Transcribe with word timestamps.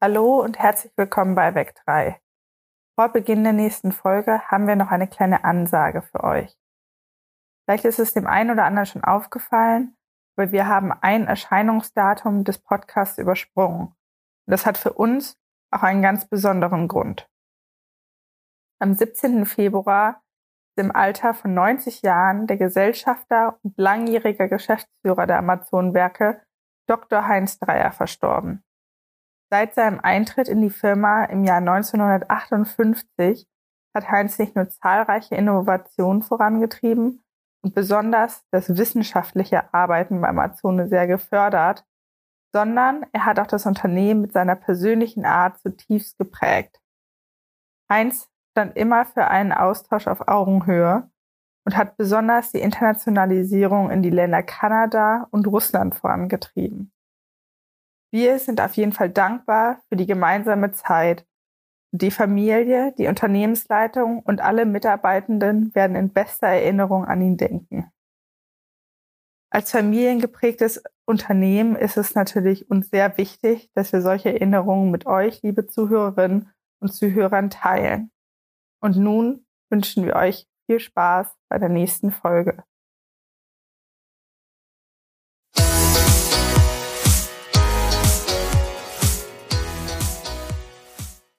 Hallo 0.00 0.40
und 0.40 0.60
herzlich 0.60 0.92
willkommen 0.94 1.34
bei 1.34 1.56
Weg 1.56 1.74
3. 1.84 2.20
Vor 2.94 3.08
Beginn 3.08 3.42
der 3.42 3.52
nächsten 3.52 3.90
Folge 3.90 4.40
haben 4.46 4.68
wir 4.68 4.76
noch 4.76 4.92
eine 4.92 5.08
kleine 5.08 5.42
Ansage 5.42 6.02
für 6.02 6.22
euch. 6.22 6.56
Vielleicht 7.64 7.84
ist 7.84 7.98
es 7.98 8.12
dem 8.12 8.28
einen 8.28 8.52
oder 8.52 8.62
anderen 8.62 8.86
schon 8.86 9.02
aufgefallen, 9.02 9.96
aber 10.36 10.52
wir 10.52 10.68
haben 10.68 10.92
ein 10.92 11.26
Erscheinungsdatum 11.26 12.44
des 12.44 12.58
Podcasts 12.60 13.18
übersprungen. 13.18 13.88
Und 13.88 13.96
das 14.46 14.66
hat 14.66 14.78
für 14.78 14.92
uns 14.92 15.36
auch 15.72 15.82
einen 15.82 16.00
ganz 16.00 16.28
besonderen 16.28 16.86
Grund. 16.86 17.28
Am 18.80 18.94
17. 18.94 19.46
Februar 19.46 20.22
ist 20.76 20.84
im 20.84 20.94
Alter 20.94 21.34
von 21.34 21.54
90 21.54 22.02
Jahren 22.02 22.46
der 22.46 22.56
Gesellschafter 22.56 23.58
und 23.64 23.76
langjähriger 23.76 24.46
Geschäftsführer 24.46 25.26
der 25.26 25.38
Amazon-Werke 25.38 26.40
Dr. 26.86 27.26
Heinz 27.26 27.58
Dreier 27.58 27.90
verstorben. 27.90 28.62
Seit 29.50 29.74
seinem 29.74 30.00
Eintritt 30.00 30.48
in 30.48 30.60
die 30.60 30.70
Firma 30.70 31.24
im 31.24 31.44
Jahr 31.44 31.58
1958 31.58 33.48
hat 33.94 34.10
Heinz 34.10 34.38
nicht 34.38 34.54
nur 34.54 34.68
zahlreiche 34.68 35.34
Innovationen 35.34 36.22
vorangetrieben 36.22 37.22
und 37.62 37.74
besonders 37.74 38.44
das 38.50 38.76
wissenschaftliche 38.76 39.72
Arbeiten 39.72 40.20
bei 40.20 40.28
Amazone 40.28 40.88
sehr 40.88 41.06
gefördert, 41.06 41.84
sondern 42.54 43.06
er 43.12 43.24
hat 43.24 43.38
auch 43.38 43.46
das 43.46 43.66
Unternehmen 43.66 44.20
mit 44.20 44.32
seiner 44.32 44.54
persönlichen 44.54 45.24
Art 45.24 45.58
zutiefst 45.60 46.18
geprägt. 46.18 46.80
Heinz 47.90 48.28
stand 48.52 48.76
immer 48.76 49.06
für 49.06 49.28
einen 49.28 49.52
Austausch 49.52 50.06
auf 50.06 50.28
Augenhöhe 50.28 51.10
und 51.64 51.76
hat 51.76 51.96
besonders 51.96 52.52
die 52.52 52.60
Internationalisierung 52.60 53.90
in 53.90 54.02
die 54.02 54.10
Länder 54.10 54.42
Kanada 54.42 55.26
und 55.30 55.46
Russland 55.46 55.94
vorangetrieben. 55.94 56.92
Wir 58.10 58.38
sind 58.38 58.60
auf 58.60 58.74
jeden 58.74 58.92
Fall 58.92 59.10
dankbar 59.10 59.82
für 59.88 59.96
die 59.96 60.06
gemeinsame 60.06 60.72
Zeit. 60.72 61.26
Die 61.92 62.10
Familie, 62.10 62.94
die 62.98 63.06
Unternehmensleitung 63.06 64.20
und 64.20 64.40
alle 64.40 64.66
Mitarbeitenden 64.66 65.74
werden 65.74 65.96
in 65.96 66.12
bester 66.12 66.48
Erinnerung 66.48 67.04
an 67.04 67.20
ihn 67.20 67.36
denken. 67.36 67.90
Als 69.50 69.70
familiengeprägtes 69.70 70.82
Unternehmen 71.06 71.74
ist 71.74 71.96
es 71.96 72.14
natürlich 72.14 72.70
uns 72.70 72.90
sehr 72.90 73.16
wichtig, 73.16 73.70
dass 73.74 73.92
wir 73.92 74.02
solche 74.02 74.30
Erinnerungen 74.30 74.90
mit 74.90 75.06
euch, 75.06 75.42
liebe 75.42 75.66
Zuhörerinnen 75.66 76.50
und 76.80 76.92
Zuhörern, 76.92 77.48
teilen. 77.48 78.10
Und 78.80 78.96
nun 78.96 79.46
wünschen 79.70 80.04
wir 80.04 80.16
euch 80.16 80.46
viel 80.66 80.80
Spaß 80.80 81.34
bei 81.48 81.58
der 81.58 81.70
nächsten 81.70 82.10
Folge. 82.10 82.62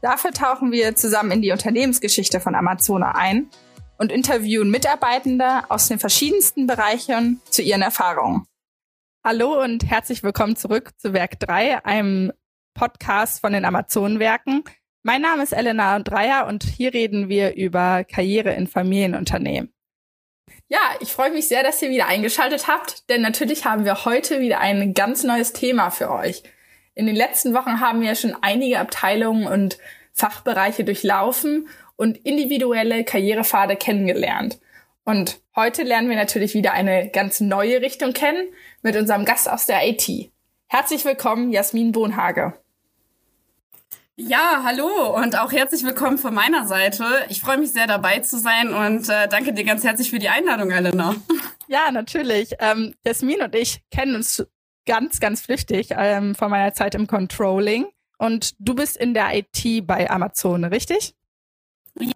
Dafür 0.00 0.30
tauchen 0.30 0.70
wir 0.70 0.94
zusammen 0.94 1.32
in 1.32 1.42
die 1.42 1.50
Unternehmensgeschichte 1.50 2.38
von 2.38 2.54
Amazona 2.54 3.16
ein 3.16 3.50
und 3.98 4.12
interviewen 4.12 4.70
Mitarbeitende 4.70 5.68
aus 5.70 5.88
den 5.88 5.98
verschiedensten 5.98 6.68
Bereichen 6.68 7.40
zu 7.50 7.62
ihren 7.62 7.82
Erfahrungen. 7.82 8.46
Hallo 9.24 9.60
und 9.60 9.84
herzlich 9.84 10.22
willkommen 10.22 10.54
zurück 10.54 10.92
zu 10.98 11.12
Werk 11.14 11.40
3, 11.40 11.84
einem 11.84 12.32
Podcast 12.74 13.40
von 13.40 13.52
den 13.52 13.64
Amazonenwerken. 13.64 14.62
Mein 15.02 15.22
Name 15.22 15.42
ist 15.42 15.52
Elena 15.52 15.98
Dreier 15.98 16.46
und 16.46 16.62
hier 16.62 16.94
reden 16.94 17.28
wir 17.28 17.56
über 17.56 18.04
Karriere 18.04 18.52
in 18.52 18.68
Familienunternehmen. 18.68 19.74
Ja, 20.68 20.78
ich 21.00 21.12
freue 21.12 21.32
mich 21.32 21.48
sehr, 21.48 21.64
dass 21.64 21.82
ihr 21.82 21.90
wieder 21.90 22.06
eingeschaltet 22.06 22.68
habt, 22.68 23.10
denn 23.10 23.20
natürlich 23.20 23.64
haben 23.64 23.84
wir 23.84 24.04
heute 24.04 24.38
wieder 24.38 24.60
ein 24.60 24.94
ganz 24.94 25.24
neues 25.24 25.52
Thema 25.52 25.90
für 25.90 26.12
euch. 26.12 26.44
In 26.98 27.06
den 27.06 27.14
letzten 27.14 27.54
Wochen 27.54 27.78
haben 27.78 28.00
wir 28.00 28.16
schon 28.16 28.34
einige 28.40 28.80
Abteilungen 28.80 29.46
und 29.46 29.78
Fachbereiche 30.14 30.82
durchlaufen 30.82 31.68
und 31.94 32.16
individuelle 32.26 33.04
Karrierepfade 33.04 33.76
kennengelernt. 33.76 34.58
Und 35.04 35.40
heute 35.54 35.84
lernen 35.84 36.08
wir 36.08 36.16
natürlich 36.16 36.54
wieder 36.54 36.72
eine 36.72 37.08
ganz 37.08 37.38
neue 37.38 37.82
Richtung 37.82 38.14
kennen 38.14 38.48
mit 38.82 38.96
unserem 38.96 39.24
Gast 39.24 39.48
aus 39.48 39.66
der 39.66 39.86
IT. 39.86 40.32
Herzlich 40.66 41.04
willkommen, 41.04 41.52
Jasmin 41.52 41.92
Bohnhage. 41.92 42.54
Ja, 44.16 44.62
hallo 44.64 45.16
und 45.16 45.38
auch 45.38 45.52
herzlich 45.52 45.84
willkommen 45.84 46.18
von 46.18 46.34
meiner 46.34 46.66
Seite. 46.66 47.04
Ich 47.28 47.40
freue 47.40 47.58
mich 47.58 47.70
sehr 47.70 47.86
dabei 47.86 48.18
zu 48.18 48.40
sein 48.40 48.74
und 48.74 49.08
äh, 49.08 49.28
danke 49.28 49.52
dir 49.52 49.62
ganz 49.62 49.84
herzlich 49.84 50.10
für 50.10 50.18
die 50.18 50.30
Einladung, 50.30 50.72
Elena. 50.72 51.14
Ja, 51.68 51.92
natürlich. 51.92 52.54
Ähm, 52.58 52.94
Jasmin 53.04 53.42
und 53.42 53.54
ich 53.54 53.82
kennen 53.90 54.16
uns 54.16 54.44
ganz, 54.88 55.20
ganz 55.20 55.42
flüchtig 55.42 55.90
ähm, 55.90 56.34
von 56.34 56.50
meiner 56.50 56.72
Zeit 56.72 56.94
im 56.94 57.06
Controlling. 57.06 57.86
Und 58.18 58.54
du 58.58 58.74
bist 58.74 58.96
in 58.96 59.14
der 59.14 59.36
IT 59.36 59.86
bei 59.86 60.10
Amazon, 60.10 60.64
richtig? 60.64 61.14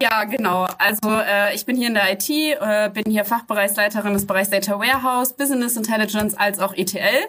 Ja, 0.00 0.24
genau. 0.24 0.66
Also 0.78 1.10
äh, 1.10 1.54
ich 1.54 1.66
bin 1.66 1.76
hier 1.76 1.88
in 1.88 1.94
der 1.94 2.12
IT, 2.12 2.28
äh, 2.30 2.90
bin 2.90 3.04
hier 3.12 3.24
Fachbereichsleiterin 3.24 4.14
des 4.14 4.26
Bereichs 4.26 4.50
Data 4.50 4.78
Warehouse, 4.78 5.34
Business 5.34 5.76
Intelligence 5.76 6.34
als 6.34 6.58
auch 6.58 6.74
ETL. 6.74 7.26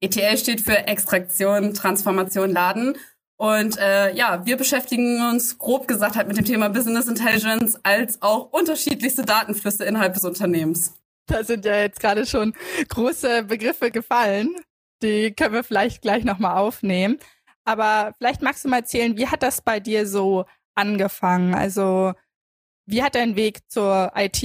ETL 0.00 0.38
steht 0.38 0.60
für 0.60 0.86
Extraktion, 0.86 1.74
Transformation, 1.74 2.50
Laden. 2.50 2.96
Und 3.36 3.78
äh, 3.78 4.14
ja, 4.14 4.46
wir 4.46 4.56
beschäftigen 4.56 5.20
uns 5.28 5.58
grob 5.58 5.88
gesagt 5.88 6.14
halt 6.14 6.28
mit 6.28 6.36
dem 6.36 6.44
Thema 6.44 6.68
Business 6.68 7.08
Intelligence 7.08 7.78
als 7.82 8.22
auch 8.22 8.52
unterschiedlichste 8.52 9.22
Datenflüsse 9.22 9.84
innerhalb 9.84 10.14
des 10.14 10.24
Unternehmens. 10.24 10.94
Da 11.26 11.42
sind 11.42 11.64
ja 11.64 11.78
jetzt 11.78 12.00
gerade 12.00 12.26
schon 12.26 12.54
große 12.88 13.44
Begriffe 13.44 13.90
gefallen 13.90 14.54
die 15.04 15.32
können 15.32 15.54
wir 15.54 15.64
vielleicht 15.64 16.02
gleich 16.02 16.24
nochmal 16.24 16.56
aufnehmen. 16.56 17.18
Aber 17.64 18.12
vielleicht 18.18 18.42
magst 18.42 18.64
du 18.64 18.68
mal 18.68 18.78
erzählen, 18.78 19.16
wie 19.16 19.28
hat 19.28 19.42
das 19.42 19.62
bei 19.62 19.80
dir 19.80 20.06
so 20.06 20.44
angefangen? 20.74 21.54
Also 21.54 22.12
wie 22.86 23.02
hat 23.02 23.14
dein 23.14 23.36
Weg 23.36 23.70
zur 23.70 24.12
IT 24.14 24.40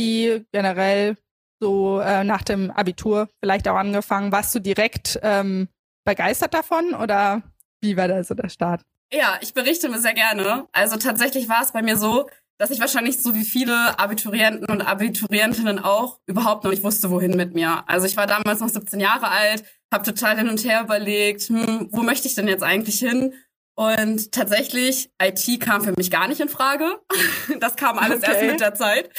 generell 0.52 1.18
so 1.60 2.00
äh, 2.00 2.24
nach 2.24 2.44
dem 2.44 2.72
Abitur 2.72 3.28
vielleicht 3.40 3.68
auch 3.68 3.76
angefangen? 3.76 4.32
Warst 4.32 4.56
du 4.56 4.60
direkt 4.60 5.20
ähm, 5.24 5.68
begeistert 6.06 6.54
davon 6.54 6.94
oder 6.94 7.44
wie 7.82 7.98
war 7.98 8.08
da 8.08 8.24
so 8.24 8.34
der 8.34 8.50
Start? 8.50 8.82
Ja, 9.12 9.40
ich 9.42 9.54
berichte 9.54 9.90
mir 9.90 10.00
sehr 10.00 10.14
gerne. 10.14 10.68
Also 10.72 10.98
tatsächlich 10.98 11.50
war 11.50 11.64
es 11.64 11.72
bei 11.72 11.82
mir 11.82 11.98
so, 11.98 12.30
dass 12.60 12.72
ich 12.72 12.80
wahrscheinlich 12.80 13.22
so 13.22 13.34
wie 13.34 13.44
viele 13.44 13.98
Abiturienten 13.98 14.66
und 14.70 14.82
Abiturientinnen 14.82 15.80
auch 15.80 16.20
überhaupt 16.26 16.64
noch 16.64 16.72
nicht 16.72 16.84
wusste, 16.84 17.10
wohin 17.10 17.36
mit 17.36 17.56
mir. 17.56 17.84
Also 17.88 18.06
ich 18.06 18.18
war 18.18 18.28
damals 18.28 18.60
noch 18.60 18.70
17 18.70 19.00
Jahre 19.00 19.30
alt, 19.30 19.64
habe 19.92 20.04
total 20.04 20.38
hin 20.38 20.50
und 20.50 20.64
her 20.64 20.82
überlegt, 20.82 21.44
hm, 21.44 21.88
wo 21.92 22.02
möchte 22.02 22.28
ich 22.28 22.36
denn 22.36 22.48
jetzt 22.48 22.64
eigentlich 22.64 23.00
hin? 23.00 23.34
Und 23.76 24.32
tatsächlich, 24.32 25.10
IT 25.22 25.62
kam 25.62 25.82
für 25.82 25.94
mich 25.96 26.12
gar 26.12 26.28
nicht 26.28 26.42
in 26.42 26.50
Frage. 26.50 27.00
Das 27.60 27.76
kam 27.76 27.98
alles 27.98 28.22
okay. 28.24 28.32
erst 28.32 28.44
mit 28.44 28.60
der 28.60 28.76
Zeit. 28.76 29.10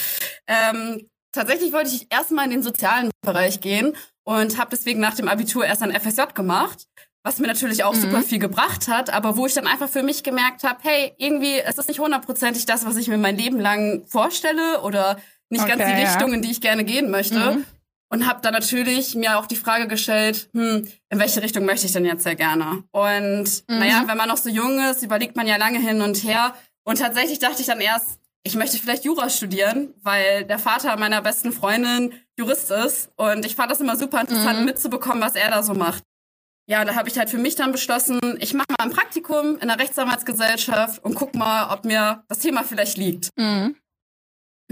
Ähm, 0.47 1.09
tatsächlich 1.33 1.73
wollte 1.73 1.91
ich 1.91 2.07
erstmal 2.11 2.45
in 2.45 2.53
den 2.53 2.63
sozialen 2.63 3.11
Bereich 3.23 3.61
gehen 3.61 3.97
und 4.25 4.57
habe 4.57 4.71
deswegen 4.71 5.01
nach 5.01 5.15
dem 5.15 5.29
Abitur 5.29 5.65
erst 5.65 5.83
ein 5.83 5.93
FSJ 5.93 6.33
gemacht 6.35 6.87
was 7.23 7.39
mir 7.39 7.47
natürlich 7.47 7.85
auch 7.85 7.95
mhm. 7.95 8.01
super 8.01 8.23
viel 8.23 8.39
gebracht 8.39 8.89
hat, 8.89 9.13
aber 9.13 9.37
wo 9.37 9.47
ich 9.47 9.55
dann 9.55 9.67
einfach 9.67 9.89
für 9.89 10.03
mich 10.03 10.23
gemerkt 10.23 10.65
habe, 10.65 10.79
hey, 10.83 11.13
irgendwie 11.19 11.59
ist 11.59 11.77
das 11.77 11.89
nicht 11.89 12.01
hundertprozentig 12.01 12.67
das, 12.67 12.87
was 12.87 12.97
ich 12.97 13.09
mir 13.09 13.19
mein 13.19 13.37
Leben 13.37 13.61
lang 13.61 14.05
vorstelle 14.07 14.81
oder 14.83 15.19
nicht 15.51 15.65
okay, 15.65 15.77
ganz 15.77 15.85
die 15.85 16.01
ja. 16.01 16.09
Richtung, 16.09 16.33
in 16.33 16.43
die 16.43 16.51
ich 16.51 16.61
gerne 16.61 16.85
gehen 16.85 17.11
möchte. 17.11 17.39
Mhm. 17.39 17.65
Und 18.13 18.27
habe 18.27 18.41
dann 18.43 18.53
natürlich 18.53 19.15
mir 19.15 19.39
auch 19.39 19.47
die 19.47 19.57
Frage 19.57 19.87
gestellt, 19.87 20.51
hm, 20.53 20.89
in 21.09 21.19
welche 21.19 21.43
Richtung 21.43 21.65
möchte 21.65 21.87
ich 21.87 21.93
denn 21.93 22.05
jetzt 22.05 22.25
sehr 22.25 22.35
gerne? 22.35 22.83
Und 22.91 23.45
mhm. 23.69 23.79
naja, 23.79 24.03
wenn 24.07 24.17
man 24.17 24.29
noch 24.29 24.37
so 24.37 24.49
jung 24.51 24.81
ist, 24.91 25.03
überlegt 25.03 25.37
man 25.37 25.47
ja 25.47 25.57
lange 25.57 25.79
hin 25.79 26.03
und 26.03 26.25
her. 26.25 26.55
Und 26.83 26.99
tatsächlich 26.99 27.39
dachte 27.39 27.61
ich 27.61 27.67
dann 27.67 27.81
erst, 27.81 28.19
ich 28.43 28.57
möchte 28.57 28.79
vielleicht 28.79 29.05
Jura 29.05 29.31
studieren, 29.31 29.95
weil 30.03 30.45
der 30.45 30.59
Vater 30.59 30.97
meiner 30.97 31.23
besten 31.23 31.53
Freundin 31.53 32.13
Jurist 32.37 32.71
ist. 32.71 33.11
Und 33.17 33.47
ich 33.47 33.55
fand 33.55 33.71
das 33.71 33.81
immer 33.81 33.97
super 33.97 34.21
interessant 34.21 34.61
mhm. 34.61 34.65
mitzubekommen, 34.65 35.23
was 35.23 35.37
er 35.37 35.51
da 35.51 35.63
so 35.63 35.75
macht 35.75 36.03
ja, 36.71 36.85
da 36.85 36.95
habe 36.95 37.09
ich 37.09 37.19
halt 37.19 37.29
für 37.29 37.39
mich 37.39 37.57
dann 37.57 37.73
beschlossen, 37.73 38.21
ich 38.39 38.55
mache 38.55 38.69
mal 38.79 38.87
ein 38.87 38.93
Praktikum 38.93 39.59
in 39.59 39.67
der 39.67 39.81
Rechtsanwaltsgesellschaft 39.81 41.05
und 41.05 41.17
guck 41.17 41.35
mal, 41.35 41.75
ob 41.75 41.85
mir 41.85 42.23
das 42.29 42.39
Thema 42.39 42.63
vielleicht 42.63 42.97
liegt. 42.97 43.31
Mhm. 43.37 43.75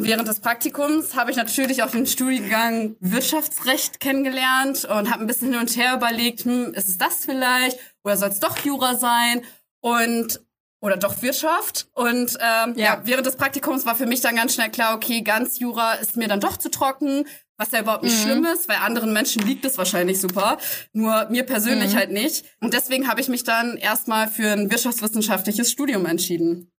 Während 0.05 0.29
des 0.29 0.41
Praktikums 0.41 1.17
habe 1.17 1.33
ich 1.33 1.37
natürlich 1.37 1.83
auch 1.83 1.91
den 1.91 2.07
Studiengang 2.07 2.95
Wirtschaftsrecht 3.01 3.99
kennengelernt 3.99 4.85
und 4.85 5.11
habe 5.11 5.23
ein 5.23 5.27
bisschen 5.27 5.53
hin 5.53 5.61
und 5.61 5.77
her 5.77 5.95
überlegt, 5.95 6.45
hm, 6.45 6.73
ist 6.75 6.89
es 6.89 6.99
das 6.99 7.25
vielleicht 7.25 7.79
oder 8.05 8.17
soll 8.17 8.29
es 8.29 8.39
doch 8.39 8.59
Jura 8.65 8.95
sein? 8.95 9.43
Und 9.81 10.41
oder 10.81 10.97
doch 10.97 11.21
Wirtschaft. 11.23 11.89
Und 11.95 12.39
ähm, 12.41 12.75
ja. 12.77 12.85
ja. 12.85 13.01
während 13.05 13.27
des 13.27 13.37
Praktikums 13.37 13.87
war 13.87 13.97
für 13.97 14.07
mich 14.07 14.21
dann 14.21 14.37
ganz 14.37 14.55
schnell 14.55 14.71
klar, 14.71 14.95
okay, 14.95 15.23
ganz 15.23 15.59
Jura 15.59 15.95
ist 15.95 16.17
mir 16.17 16.29
dann 16.29 16.41
doch 16.41 16.57
zu 16.57 16.71
trocken, 16.71 17.27
was 17.57 17.73
ja 17.73 17.81
überhaupt 17.81 18.05
nicht 18.05 18.17
mhm. 18.19 18.23
schlimm 18.23 18.45
ist, 18.45 18.69
weil 18.69 18.77
anderen 18.77 19.13
Menschen 19.13 19.43
liegt 19.43 19.65
es 19.65 19.79
wahrscheinlich 19.79 20.21
super, 20.21 20.59
nur 20.93 21.29
mir 21.31 21.43
persönlich 21.45 21.95
mhm. 21.95 21.97
halt 21.97 22.13
nicht. 22.13 22.45
Und 22.61 22.73
deswegen 22.75 23.09
habe 23.09 23.21
ich 23.21 23.29
mich 23.29 23.43
dann 23.43 23.77
erstmal 23.77 24.29
für 24.29 24.53
ein 24.53 24.71
wirtschaftswissenschaftliches 24.71 25.71
Studium 25.71 26.07
entschieden. 26.07 26.71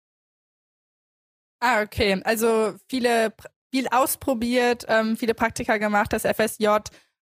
Ah, 1.60 1.82
okay. 1.82 2.20
Also 2.24 2.74
viele 2.88 3.32
viel 3.72 3.86
ausprobiert, 3.88 4.84
ähm, 4.88 5.16
viele 5.16 5.34
Praktika 5.34 5.78
gemacht, 5.78 6.12
das 6.12 6.24
FSJ 6.24 6.66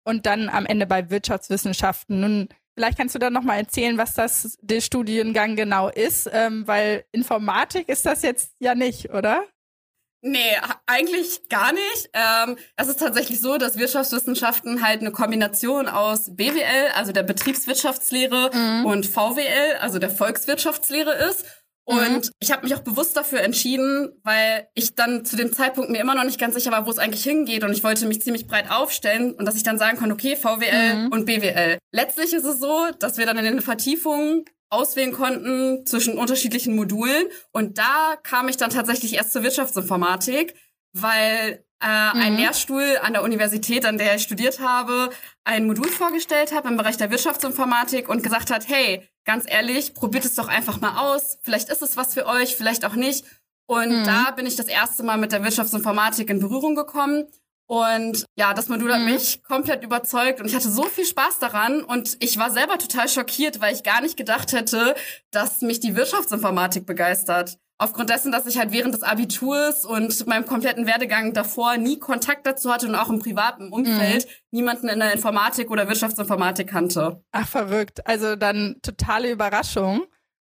und 0.05 0.25
dann 0.25 0.49
am 0.49 0.65
Ende 0.65 0.87
bei 0.87 1.11
Wirtschaftswissenschaften. 1.11 2.21
Nun 2.21 2.49
Vielleicht 2.77 2.97
kannst 2.97 3.15
du 3.15 3.19
dann 3.19 3.35
noch 3.35 3.43
mal 3.43 3.59
erzählen, 3.59 3.99
was 3.99 4.15
das 4.15 4.57
der 4.63 4.81
Studiengang 4.81 5.55
genau 5.55 5.89
ist, 5.91 6.31
ähm, 6.33 6.67
weil 6.67 7.05
Informatik 7.13 7.91
ist 7.91 8.07
das 8.07 8.23
jetzt 8.23 8.53
ja 8.59 8.75
nicht, 8.75 9.11
oder? 9.11 9.45
Nee, 10.23 10.57
eigentlich 10.87 11.49
gar 11.49 11.73
nicht. 11.73 12.11
Ähm, 12.13 12.57
es 12.77 12.89
ist 12.89 13.01
tatsächlich 13.01 13.41
so, 13.41 13.59
dass 13.59 13.79
Wirtschaftswissenschaften 13.79 14.83
halt 14.83 15.01
eine 15.01 15.13
Kombination 15.13 15.89
aus 15.89 16.37
BWL, 16.37 16.93
also 16.95 17.13
der 17.13 17.23
Betriebswirtschaftslehre, 17.23 18.51
mhm. 18.53 18.87
und 18.87 19.07
VWL, 19.07 19.77
also 19.81 19.99
der 19.99 20.11
Volkswirtschaftslehre 20.11 21.13
ist. 21.31 21.45
Und 21.91 22.27
mhm. 22.27 22.31
ich 22.39 22.53
habe 22.53 22.63
mich 22.63 22.75
auch 22.77 22.83
bewusst 22.83 23.17
dafür 23.17 23.41
entschieden, 23.41 24.13
weil 24.23 24.69
ich 24.75 24.95
dann 24.95 25.25
zu 25.25 25.37
dem 25.37 25.53
Zeitpunkt 25.53 25.91
mir 25.91 26.01
immer 26.01 26.15
noch 26.15 26.23
nicht 26.23 26.39
ganz 26.39 26.55
sicher 26.55 26.71
war, 26.71 26.87
wo 26.87 26.91
es 26.91 26.99
eigentlich 26.99 27.25
hingeht. 27.25 27.65
Und 27.65 27.73
ich 27.73 27.83
wollte 27.83 28.07
mich 28.07 28.23
ziemlich 28.23 28.47
breit 28.47 28.71
aufstellen 28.71 29.35
und 29.35 29.45
dass 29.45 29.57
ich 29.57 29.65
dann 29.65 29.77
sagen 29.77 29.99
konnte, 29.99 30.15
okay, 30.15 30.37
VWL 30.37 30.95
mhm. 30.95 31.09
und 31.13 31.27
BWL. 31.27 31.79
Letztlich 31.91 32.33
ist 32.33 32.45
es 32.45 32.61
so, 32.61 32.87
dass 33.01 33.19
wir 33.19 33.27
dann 33.27 33.39
in 33.39 33.45
den 33.45 33.61
Vertiefungen 33.61 34.45
auswählen 34.69 35.11
konnten 35.11 35.85
zwischen 35.85 36.17
unterschiedlichen 36.17 36.77
Modulen. 36.77 37.27
Und 37.51 37.79
da 37.79 38.15
kam 38.23 38.49
ich 38.49 38.57
dann 38.57 38.71
tatsächlich 38.71 39.15
erst 39.15 39.33
zur 39.33 39.43
Wirtschaftsinformatik, 39.43 40.55
weil 40.93 41.65
äh, 41.83 42.15
mhm. 42.15 42.21
ein 42.21 42.37
Lehrstuhl 42.37 42.99
an 43.03 43.13
der 43.13 43.23
Universität, 43.23 43.87
an 43.87 43.99
der 43.99 44.17
ich 44.17 44.23
studiert 44.23 44.61
habe, 44.61 45.11
ein 45.45 45.67
Modul 45.67 45.89
vorgestellt 45.89 46.55
hat 46.55 46.65
im 46.67 46.77
Bereich 46.77 46.97
der 46.97 47.11
Wirtschaftsinformatik 47.11 48.09
und 48.09 48.23
gesagt 48.23 48.51
hat, 48.51 48.69
hey, 48.69 49.09
ganz 49.25 49.45
ehrlich, 49.47 49.95
probiert 49.95 50.25
es 50.25 50.35
doch 50.35 50.49
einfach 50.49 50.81
mal 50.81 50.99
aus. 50.99 51.39
Vielleicht 51.43 51.69
ist 51.71 51.83
es 51.83 51.97
was 51.97 52.15
für 52.15 52.27
euch, 52.27 52.57
vielleicht 52.57 52.85
auch 52.85 52.95
nicht. 52.95 53.25
Und 53.67 54.01
mhm. 54.01 54.05
da 54.05 54.33
bin 54.33 54.47
ich 54.47 54.57
das 54.57 54.67
erste 54.67 55.03
Mal 55.03 55.17
mit 55.17 55.33
der 55.33 55.45
Wirtschaftsinformatik 55.45 56.29
in 56.29 56.41
Berührung 56.41 56.75
gekommen. 56.75 57.27
Und 57.67 58.25
ja, 58.35 58.53
das 58.53 58.69
Modul 58.69 58.93
hat 58.93 59.01
mhm. 59.01 59.13
mich 59.13 59.45
komplett 59.45 59.85
überzeugt 59.85 60.41
und 60.41 60.47
ich 60.47 60.57
hatte 60.57 60.69
so 60.69 60.83
viel 60.87 61.05
Spaß 61.05 61.39
daran 61.39 61.85
und 61.85 62.17
ich 62.19 62.37
war 62.37 62.51
selber 62.51 62.79
total 62.79 63.09
schockiert, 63.09 63.61
weil 63.61 63.73
ich 63.73 63.85
gar 63.85 64.01
nicht 64.01 64.17
gedacht 64.17 64.53
hätte, 64.53 64.97
dass 65.31 65.61
mich 65.61 65.79
die 65.79 65.95
Wirtschaftsinformatik 65.95 66.85
begeistert 66.85 67.59
aufgrund 67.81 68.11
dessen, 68.11 68.31
dass 68.31 68.47
ich 68.47 68.59
halt 68.59 68.73
während 68.73 68.95
des 68.95 69.03
Abiturs 69.03 69.87
und 69.87 70.27
meinem 70.27 70.45
kompletten 70.45 70.87
Werdegang 70.87 71.33
davor 71.33 71.79
nie 71.79 71.99
Kontakt 71.99 72.47
dazu 72.47 72.71
hatte 72.71 72.87
und 72.87 72.95
auch 72.95 73.09
im 73.09 73.21
privaten 73.21 73.73
Umfeld 73.73 74.27
mhm. 74.27 74.31
niemanden 74.51 74.89
in 74.89 74.99
der 74.99 75.15
Informatik 75.15 75.71
oder 75.71 75.89
Wirtschaftsinformatik 75.89 76.69
kannte. 76.69 77.25
Ach, 77.33 77.49
verrückt. 77.49 78.07
Also 78.07 78.37
dann 78.37 78.77
totale 78.83 79.31
Überraschung. 79.31 80.05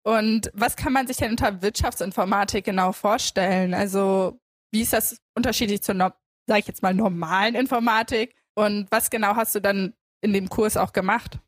Und 0.03 0.49
was 0.53 0.77
kann 0.77 0.93
man 0.93 1.05
sich 1.05 1.17
denn 1.17 1.31
unter 1.31 1.61
Wirtschaftsinformatik 1.61 2.63
genau 2.63 2.93
vorstellen? 2.93 3.73
Also 3.73 4.39
wie 4.71 4.81
ist 4.81 4.93
das 4.93 5.17
unterschiedlich 5.35 5.83
zur, 5.83 5.95
sag 5.95 6.59
ich 6.59 6.67
jetzt 6.67 6.81
mal, 6.81 6.93
normalen 6.93 7.55
Informatik? 7.55 8.35
Und 8.55 8.87
was 8.89 9.09
genau 9.09 9.35
hast 9.35 9.53
du 9.53 9.59
dann 9.59 9.93
in 10.21 10.31
dem 10.31 10.47
Kurs 10.47 10.77
auch 10.77 10.93
gemacht? 10.93 11.39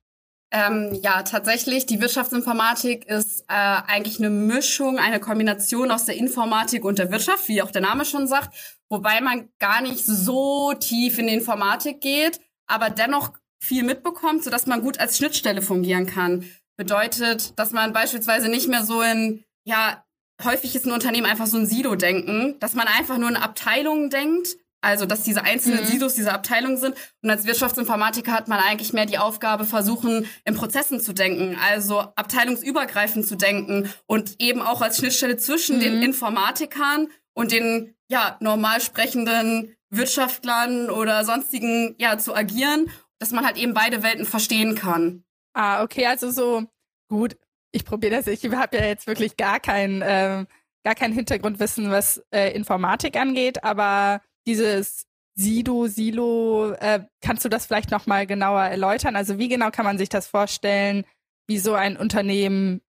Ähm, 0.52 0.98
ja, 1.04 1.22
tatsächlich, 1.22 1.86
die 1.86 2.02
Wirtschaftsinformatik 2.02 3.06
ist 3.06 3.42
äh, 3.42 3.54
eigentlich 3.54 4.18
eine 4.18 4.32
Mischung, 4.32 4.98
eine 4.98 5.20
Kombination 5.20 5.92
aus 5.92 6.06
der 6.06 6.16
Informatik 6.16 6.84
und 6.86 6.98
der 6.98 7.12
Wirtschaft, 7.12 7.48
wie 7.48 7.62
auch 7.62 7.70
der 7.70 7.84
Name 7.84 8.04
schon 8.04 8.28
sagt, 8.28 8.56
wobei 8.90 9.22
man 9.22 9.50
gar 9.60 9.82
nicht 9.82 10.04
so 10.04 10.74
tief 10.74 11.20
in 11.20 11.28
die 11.28 11.36
Informatik 11.36 12.02
geht, 12.02 12.40
aber 12.66 12.90
dennoch 12.90 13.34
viel 13.62 13.84
mitbekommt, 13.84 14.44
sodass 14.44 14.66
man 14.66 14.82
gut 14.82 15.00
als 15.00 15.18
Schnittstelle 15.18 15.62
fungieren 15.62 16.08
kann. 16.08 16.46
Bedeutet, 16.78 17.60
dass 17.60 17.72
man 17.72 17.94
beispielsweise 17.94 18.50
nicht 18.50 18.70
mehr 18.70 18.84
so 18.84 19.02
in, 19.04 19.44
ja, 19.66 20.04
häufig 20.44 20.76
ist 20.76 20.86
ein 20.86 20.94
Unternehmen 20.94 21.28
einfach 21.28 21.48
so 21.48 21.58
ein 21.58 21.68
Silo-Denken, 21.68 22.58
dass 22.60 22.74
man 22.74 22.88
einfach 22.88 23.18
nur 23.18 23.30
in 23.30 23.36
Abteilungen 23.36 24.10
denkt 24.10 24.56
also, 24.82 25.06
dass 25.06 25.24
diese 25.24 25.44
einzelnen 25.44 25.82
mhm. 25.82 25.88
Silos 25.88 26.16
diese 26.16 26.34
Abteilungen 26.34 26.78
sind. 26.78 26.96
Und 27.22 27.30
als 27.30 27.46
Wirtschaftsinformatiker 27.46 28.32
hat 28.32 28.48
man 28.48 28.60
eigentlich 28.60 28.94
mehr 28.94 29.06
die 29.06 29.18
Aufgabe, 29.18 29.66
versuchen, 29.66 30.26
in 30.46 30.56
Prozessen 30.56 31.00
zu 31.02 31.14
denken, 31.14 31.58
also 31.70 32.00
abteilungsübergreifend 32.00 33.28
zu 33.28 33.36
denken 33.36 33.92
und 34.06 34.36
eben 34.40 34.62
auch 34.62 34.82
als 34.82 34.98
Schnittstelle 34.98 35.38
zwischen 35.38 35.78
mhm. 35.78 35.82
den 35.82 36.02
Informatikern 36.02 37.10
und 37.34 37.52
den, 37.52 37.96
ja, 38.10 38.38
normal 38.40 38.82
sprechenden 38.82 39.76
Wirtschaftlern 39.90 40.90
oder 40.90 41.26
sonstigen, 41.26 41.96
ja, 42.00 42.18
zu 42.18 42.36
agieren, 42.36 42.90
dass 43.20 43.32
man 43.32 43.46
halt 43.46 43.58
eben 43.58 43.74
beide 43.74 44.04
Welten 44.04 44.26
verstehen 44.26 44.76
kann. 44.76 45.24
Ah, 45.54 45.84
okay, 45.84 46.06
also 46.06 46.32
so, 46.32 46.64
gut, 47.10 47.36
ich 47.72 47.86
probiere 47.86 48.16
das, 48.16 48.28
ich 48.28 48.44
habe 48.46 48.78
ja 48.78 48.86
jetzt 48.86 49.08
wirklich 49.08 49.36
gar 49.36 49.60
kein, 49.60 50.02
äh, 50.02 50.46
gar 50.84 50.96
kein 50.96 51.12
Hintergrundwissen, 51.12 51.92
was 51.92 52.24
äh, 52.32 52.54
Informatik 52.56 53.18
angeht, 53.18 53.64
aber 53.64 54.22
dieses 54.50 55.06
Sido, 55.36 55.88
Silo, 55.88 56.72
äh, 56.72 57.06
kannst 57.22 57.46
du 57.46 57.50
das 57.50 57.68
vielleicht 57.68 57.92
noch 57.92 58.08
mal 58.08 58.26
genauer 58.26 58.64
erläutern? 58.64 59.16
Also 59.16 59.38
wie 59.38 59.48
genau 59.48 59.70
kann 59.70 59.86
man 59.86 59.98
sich 59.98 60.10
das 60.10 60.28
vorstellen, 60.28 61.06
wie 61.48 61.60
so 61.60 61.76
ein 61.76 61.98
Unternehmen 61.98 62.82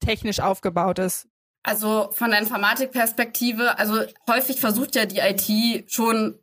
technisch 0.00 0.40
aufgebaut 0.40 0.98
ist? 0.98 1.28
Also 1.64 2.10
von 2.12 2.30
der 2.30 2.40
Informatikperspektive, 2.40 3.78
also 3.78 4.02
häufig 4.28 4.60
versucht 4.60 4.94
ja 4.96 5.06
die 5.06 5.20
IT 5.20 5.90
schon 5.90 6.38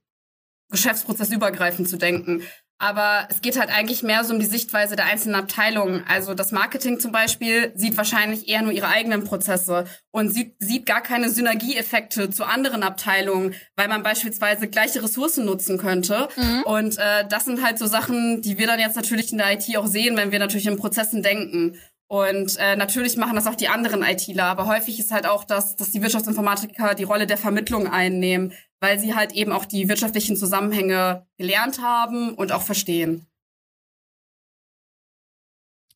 geschäftsprozessübergreifend 0.69 1.87
zu 1.87 1.97
denken. 1.97 2.43
Aber 2.81 3.27
es 3.29 3.41
geht 3.41 3.59
halt 3.59 3.69
eigentlich 3.69 4.03
mehr 4.03 4.23
so 4.23 4.33
um 4.33 4.39
die 4.39 4.45
Sichtweise 4.45 4.95
der 4.95 5.05
einzelnen 5.05 5.35
Abteilungen. 5.35 6.05
Also 6.07 6.33
das 6.33 6.53
Marketing 6.53 6.97
zum 6.99 7.11
Beispiel 7.11 7.73
sieht 7.75 7.97
wahrscheinlich 7.97 8.47
eher 8.47 8.61
nur 8.61 8.71
ihre 8.71 8.87
eigenen 8.87 9.25
Prozesse 9.25 9.83
und 10.11 10.29
sieht, 10.29 10.55
sieht 10.59 10.85
gar 10.85 11.01
keine 11.01 11.29
Synergieeffekte 11.29 12.29
zu 12.29 12.45
anderen 12.45 12.83
Abteilungen, 12.83 13.53
weil 13.75 13.89
man 13.89 14.01
beispielsweise 14.01 14.69
gleiche 14.69 15.03
Ressourcen 15.03 15.43
nutzen 15.43 15.77
könnte. 15.77 16.29
Mhm. 16.37 16.63
Und 16.63 16.97
äh, 16.97 17.27
das 17.27 17.43
sind 17.43 17.61
halt 17.61 17.77
so 17.77 17.85
Sachen, 17.85 18.41
die 18.41 18.57
wir 18.57 18.67
dann 18.67 18.79
jetzt 18.79 18.95
natürlich 18.95 19.33
in 19.33 19.39
der 19.39 19.51
IT 19.51 19.77
auch 19.77 19.87
sehen, 19.87 20.15
wenn 20.15 20.31
wir 20.31 20.39
natürlich 20.39 20.67
in 20.67 20.77
Prozessen 20.77 21.21
denken. 21.21 21.77
Und 22.07 22.57
äh, 22.57 22.75
natürlich 22.75 23.17
machen 23.17 23.35
das 23.35 23.45
auch 23.45 23.53
die 23.53 23.67
anderen 23.67 24.01
ITler, 24.01 24.45
aber 24.45 24.65
häufig 24.65 24.99
ist 24.99 25.11
halt 25.11 25.27
auch, 25.27 25.43
dass, 25.43 25.75
dass 25.75 25.91
die 25.91 26.01
Wirtschaftsinformatiker 26.01 26.95
die 26.95 27.03
Rolle 27.03 27.27
der 27.27 27.37
Vermittlung 27.37 27.87
einnehmen, 27.87 28.51
weil 28.79 28.99
sie 28.99 29.15
halt 29.15 29.33
eben 29.33 29.51
auch 29.51 29.65
die 29.65 29.89
wirtschaftlichen 29.89 30.35
Zusammenhänge 30.37 31.27
gelernt 31.37 31.81
haben 31.81 32.33
und 32.33 32.51
auch 32.51 32.61
verstehen. 32.61 33.25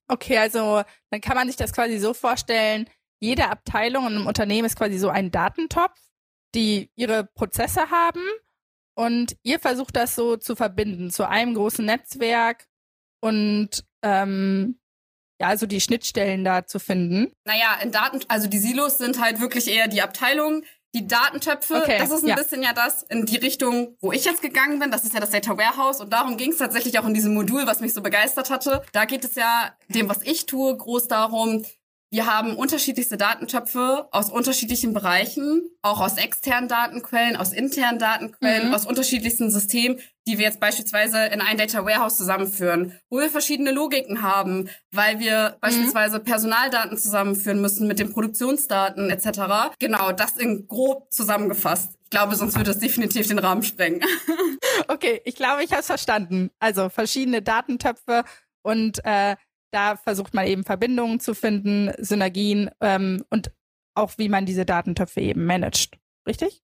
Okay, 0.08 0.38
also 0.38 0.84
dann 1.10 1.22
kann 1.22 1.36
man 1.36 1.48
sich 1.48 1.56
das 1.56 1.74
quasi 1.74 1.98
so 1.98 2.14
vorstellen, 2.14 2.90
jede 3.20 3.50
Abteilung 3.50 4.06
in 4.08 4.16
einem 4.16 4.28
Unternehmen 4.28 4.66
ist 4.66 4.76
quasi 4.76 4.98
so 4.98 5.10
ein 5.10 5.32
Datentopf, 5.32 5.98
die 6.54 6.92
ihre 6.96 7.24
Prozesse 7.24 7.90
haben 7.90 8.22
und 8.96 9.38
ihr 9.44 9.60
versucht 9.60 9.96
das 9.96 10.16
so 10.16 10.36
zu 10.36 10.56
verbinden 10.56 11.10
zu 11.10 11.28
einem 11.28 11.54
großen 11.54 11.86
Netzwerk 11.86 12.68
und 13.22 13.86
ähm, 14.04 14.78
ja, 15.40 15.48
also 15.48 15.66
die 15.66 15.82
Schnittstellen 15.82 16.44
da 16.44 16.66
zu 16.66 16.80
finden. 16.80 17.34
Naja, 17.46 17.80
in 17.82 17.92
Daten, 17.92 18.20
also 18.28 18.48
die 18.48 18.60
Silos 18.60 18.98
sind 18.98 19.20
halt 19.20 19.40
wirklich 19.40 19.68
eher 19.68 19.88
die 19.88 20.02
Abteilungen, 20.02 20.64
die 20.94 21.08
Datentöpfe, 21.08 21.76
okay, 21.76 21.98
das 21.98 22.12
ist 22.12 22.24
ein 22.24 22.30
ja. 22.30 22.36
bisschen 22.36 22.62
ja 22.62 22.74
das 22.74 23.04
in 23.04 23.26
die 23.26 23.38
Richtung, 23.38 23.98
wo 24.00 24.12
ich 24.12 24.26
jetzt 24.26 24.42
gegangen 24.42 24.80
bin. 24.80 24.92
Das 24.92 25.04
ist 25.04 25.14
ja 25.14 25.20
das 25.20 25.32
Data 25.32 25.58
Warehouse 25.58 26.02
und 26.02 26.14
darum 26.14 26.38
ging 26.38 26.52
es 26.52 26.58
tatsächlich 26.58 27.00
auch 27.00 27.06
in 27.06 27.14
diesem 27.14 27.34
Modul, 27.34 27.66
was 27.66 27.80
mich 27.80 27.94
so 27.94 28.02
begeistert 28.02 28.50
hatte. 28.52 28.84
Da 28.92 29.06
geht 29.06 29.24
es 29.24 29.36
ja 29.36 29.76
dem, 29.90 30.08
was 30.08 30.22
ich 30.22 30.46
tue, 30.46 30.78
groß 30.78 31.08
darum, 31.08 31.66
wir 32.14 32.28
haben 32.28 32.56
unterschiedlichste 32.56 33.18
Datentöpfe 33.18 34.08
aus 34.12 34.30
unterschiedlichen 34.30 34.94
Bereichen, 34.94 35.64
auch 35.82 36.00
aus 36.00 36.18
externen 36.18 36.70
Datenquellen, 36.70 37.36
aus 37.36 37.54
internen 37.54 37.98
Datenquellen, 37.98 38.68
mhm. 38.68 38.74
aus 38.76 38.86
unterschiedlichsten 38.86 39.50
Systemen, 39.50 40.00
die 40.28 40.38
wir 40.38 40.46
jetzt 40.46 40.60
beispielsweise 40.60 41.26
in 41.26 41.42
ein 41.42 41.58
Data 41.58 41.84
Warehouse 41.84 42.16
zusammenführen, 42.16 43.00
wo 43.10 43.18
wir 43.18 43.32
verschiedene 43.32 43.72
Logiken 43.72 44.22
haben, 44.22 44.70
weil 44.92 45.20
wir 45.20 45.56
mhm. 45.56 45.60
beispielsweise 45.60 46.20
Personaldaten 46.20 47.00
zusammenführen 47.00 47.62
müssen 47.62 47.88
mit 47.88 47.98
den 47.98 48.14
Produktionsdaten 48.14 49.10
etc. 49.10 49.74
Genau, 49.80 50.12
das 50.12 50.38
in 50.38 50.68
grob 50.68 51.12
zusammengefasst. 51.12 51.98
Ich 52.04 52.10
glaube, 52.12 52.36
sonst 52.36 52.56
würde 52.56 52.70
es 52.70 52.78
definitiv 52.78 53.28
den 53.28 53.40
Rahmen 53.40 53.64
sprengen. 53.64 54.02
okay, 54.88 55.20
ich 55.26 55.34
glaube, 55.34 55.64
ich 55.64 55.72
habe 55.72 55.82
es 55.82 55.88
verstanden. 55.88 56.52
Also 56.60 56.90
verschiedene 56.90 57.42
Datentöpfe 57.42 58.24
und 58.62 59.04
äh, 59.04 59.36
da 59.74 59.96
versucht 59.96 60.34
man 60.34 60.48
eben 60.48 60.64
Verbindungen 60.64 61.20
zu 61.20 61.34
finden, 61.34 61.92
Synergien 61.98 62.70
ähm, 62.80 63.26
und 63.30 63.52
auch 63.96 64.14
wie 64.18 64.30
man 64.30 64.46
diese 64.46 64.66
Datentöpfe 64.66 65.22
eben 65.22 65.46
managt. 65.46 65.98
Richtig? 66.28 66.62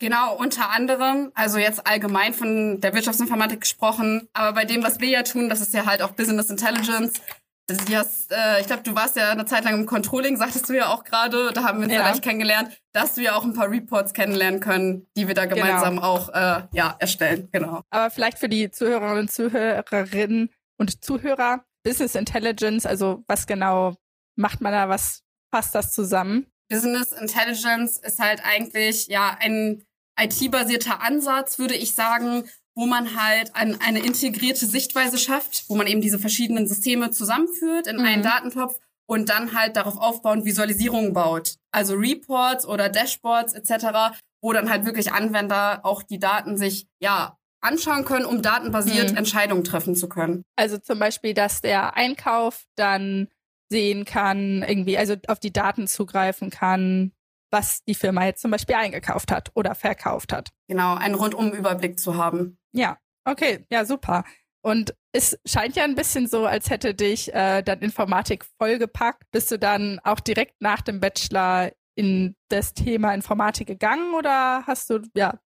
Genau, 0.00 0.36
unter 0.36 0.70
anderem, 0.70 1.30
also 1.34 1.58
jetzt 1.58 1.86
allgemein 1.86 2.34
von 2.34 2.80
der 2.80 2.92
Wirtschaftsinformatik 2.92 3.60
gesprochen, 3.60 4.28
aber 4.32 4.52
bei 4.52 4.64
dem, 4.64 4.82
was 4.82 4.98
wir 5.00 5.08
ja 5.08 5.22
tun, 5.22 5.48
das 5.48 5.60
ist 5.60 5.74
ja 5.74 5.86
halt 5.86 6.02
auch 6.02 6.10
Business 6.10 6.50
Intelligence. 6.50 7.20
hast, 7.70 8.32
äh, 8.32 8.60
ich 8.60 8.66
glaube, 8.66 8.82
du 8.82 8.96
warst 8.96 9.16
ja 9.16 9.30
eine 9.30 9.44
Zeit 9.44 9.64
lang 9.64 9.74
im 9.74 9.86
Controlling, 9.86 10.36
sagtest 10.36 10.68
du 10.68 10.72
ja 10.72 10.88
auch 10.88 11.04
gerade, 11.04 11.52
da 11.52 11.62
haben 11.62 11.78
wir 11.78 11.84
uns 11.84 11.94
ja. 11.94 12.02
gleich 12.02 12.20
kennengelernt, 12.20 12.76
dass 12.92 13.16
wir 13.16 13.36
auch 13.36 13.44
ein 13.44 13.54
paar 13.54 13.70
Reports 13.70 14.12
kennenlernen 14.12 14.58
können, 14.58 15.06
die 15.16 15.28
wir 15.28 15.34
da 15.34 15.46
genau. 15.46 15.64
gemeinsam 15.64 15.96
genau. 15.96 16.06
auch 16.06 16.28
äh, 16.30 16.62
ja, 16.72 16.96
erstellen. 16.98 17.48
Genau. 17.52 17.82
Aber 17.90 18.10
vielleicht 18.10 18.38
für 18.40 18.48
die 18.48 18.72
Zuhörerinnen 18.72 19.20
und 19.20 19.30
Zuhörerinnen 19.30 20.50
und 20.78 21.04
Zuhörer, 21.04 21.64
Business 21.84 22.14
Intelligence, 22.14 22.86
also 22.86 23.24
was 23.26 23.46
genau 23.46 23.96
macht 24.36 24.60
man 24.60 24.72
da, 24.72 24.88
was 24.88 25.22
passt 25.50 25.74
das 25.74 25.92
zusammen? 25.92 26.46
Business 26.68 27.12
Intelligence 27.12 27.98
ist 27.98 28.18
halt 28.18 28.42
eigentlich 28.44 29.08
ja 29.08 29.36
ein 29.40 29.84
IT-basierter 30.18 31.02
Ansatz, 31.02 31.58
würde 31.58 31.74
ich 31.74 31.94
sagen, 31.94 32.44
wo 32.74 32.86
man 32.86 33.20
halt 33.20 33.54
ein, 33.54 33.80
eine 33.80 34.00
integrierte 34.00 34.66
Sichtweise 34.66 35.18
schafft, 35.18 35.64
wo 35.68 35.74
man 35.74 35.86
eben 35.86 36.00
diese 36.00 36.18
verschiedenen 36.18 36.66
Systeme 36.66 37.10
zusammenführt 37.10 37.86
in 37.86 37.96
mhm. 37.96 38.04
einen 38.04 38.22
Datentopf 38.22 38.78
und 39.06 39.28
dann 39.28 39.54
halt 39.54 39.76
darauf 39.76 39.98
aufbauend 39.98 40.44
Visualisierungen 40.44 41.12
baut. 41.12 41.56
Also 41.70 41.94
Reports 41.94 42.66
oder 42.66 42.88
Dashboards 42.88 43.52
etc., 43.52 44.16
wo 44.40 44.52
dann 44.52 44.70
halt 44.70 44.86
wirklich 44.86 45.12
Anwender 45.12 45.84
auch 45.84 46.02
die 46.02 46.18
Daten 46.18 46.56
sich 46.56 46.86
ja 47.00 47.36
anschauen 47.62 48.04
können, 48.04 48.26
um 48.26 48.42
datenbasiert 48.42 49.12
mhm. 49.12 49.16
Entscheidungen 49.16 49.64
treffen 49.64 49.94
zu 49.94 50.08
können. 50.08 50.44
Also 50.56 50.78
zum 50.78 50.98
Beispiel, 50.98 51.34
dass 51.34 51.60
der 51.60 51.96
Einkauf 51.96 52.64
dann 52.76 53.28
sehen 53.70 54.04
kann, 54.04 54.62
irgendwie, 54.62 54.98
also 54.98 55.14
auf 55.28 55.40
die 55.40 55.52
Daten 55.52 55.86
zugreifen 55.86 56.50
kann, 56.50 57.12
was 57.50 57.84
die 57.84 57.94
Firma 57.94 58.24
jetzt 58.24 58.42
zum 58.42 58.50
Beispiel 58.50 58.74
eingekauft 58.74 59.30
hat 59.30 59.50
oder 59.54 59.74
verkauft 59.74 60.32
hat. 60.32 60.50
Genau, 60.68 60.94
einen 60.94 61.14
rundum 61.14 61.52
Überblick 61.52 61.98
zu 61.98 62.16
haben. 62.16 62.58
Ja, 62.72 62.98
okay, 63.24 63.64
ja, 63.70 63.84
super. 63.84 64.24
Und 64.62 64.94
es 65.12 65.38
scheint 65.44 65.76
ja 65.76 65.84
ein 65.84 65.94
bisschen 65.94 66.26
so, 66.26 66.46
als 66.46 66.70
hätte 66.70 66.94
dich 66.94 67.32
äh, 67.34 67.62
dann 67.62 67.80
Informatik 67.80 68.44
vollgepackt. 68.58 69.24
Bist 69.30 69.50
du 69.50 69.58
dann 69.58 70.00
auch 70.04 70.20
direkt 70.20 70.60
nach 70.60 70.80
dem 70.80 71.00
Bachelor 71.00 71.72
in 71.94 72.36
das 72.48 72.72
Thema 72.72 73.12
Informatik 73.12 73.66
gegangen 73.66 74.14
oder 74.14 74.64
hast 74.66 74.88
du 74.88 75.00
ja 75.14 75.38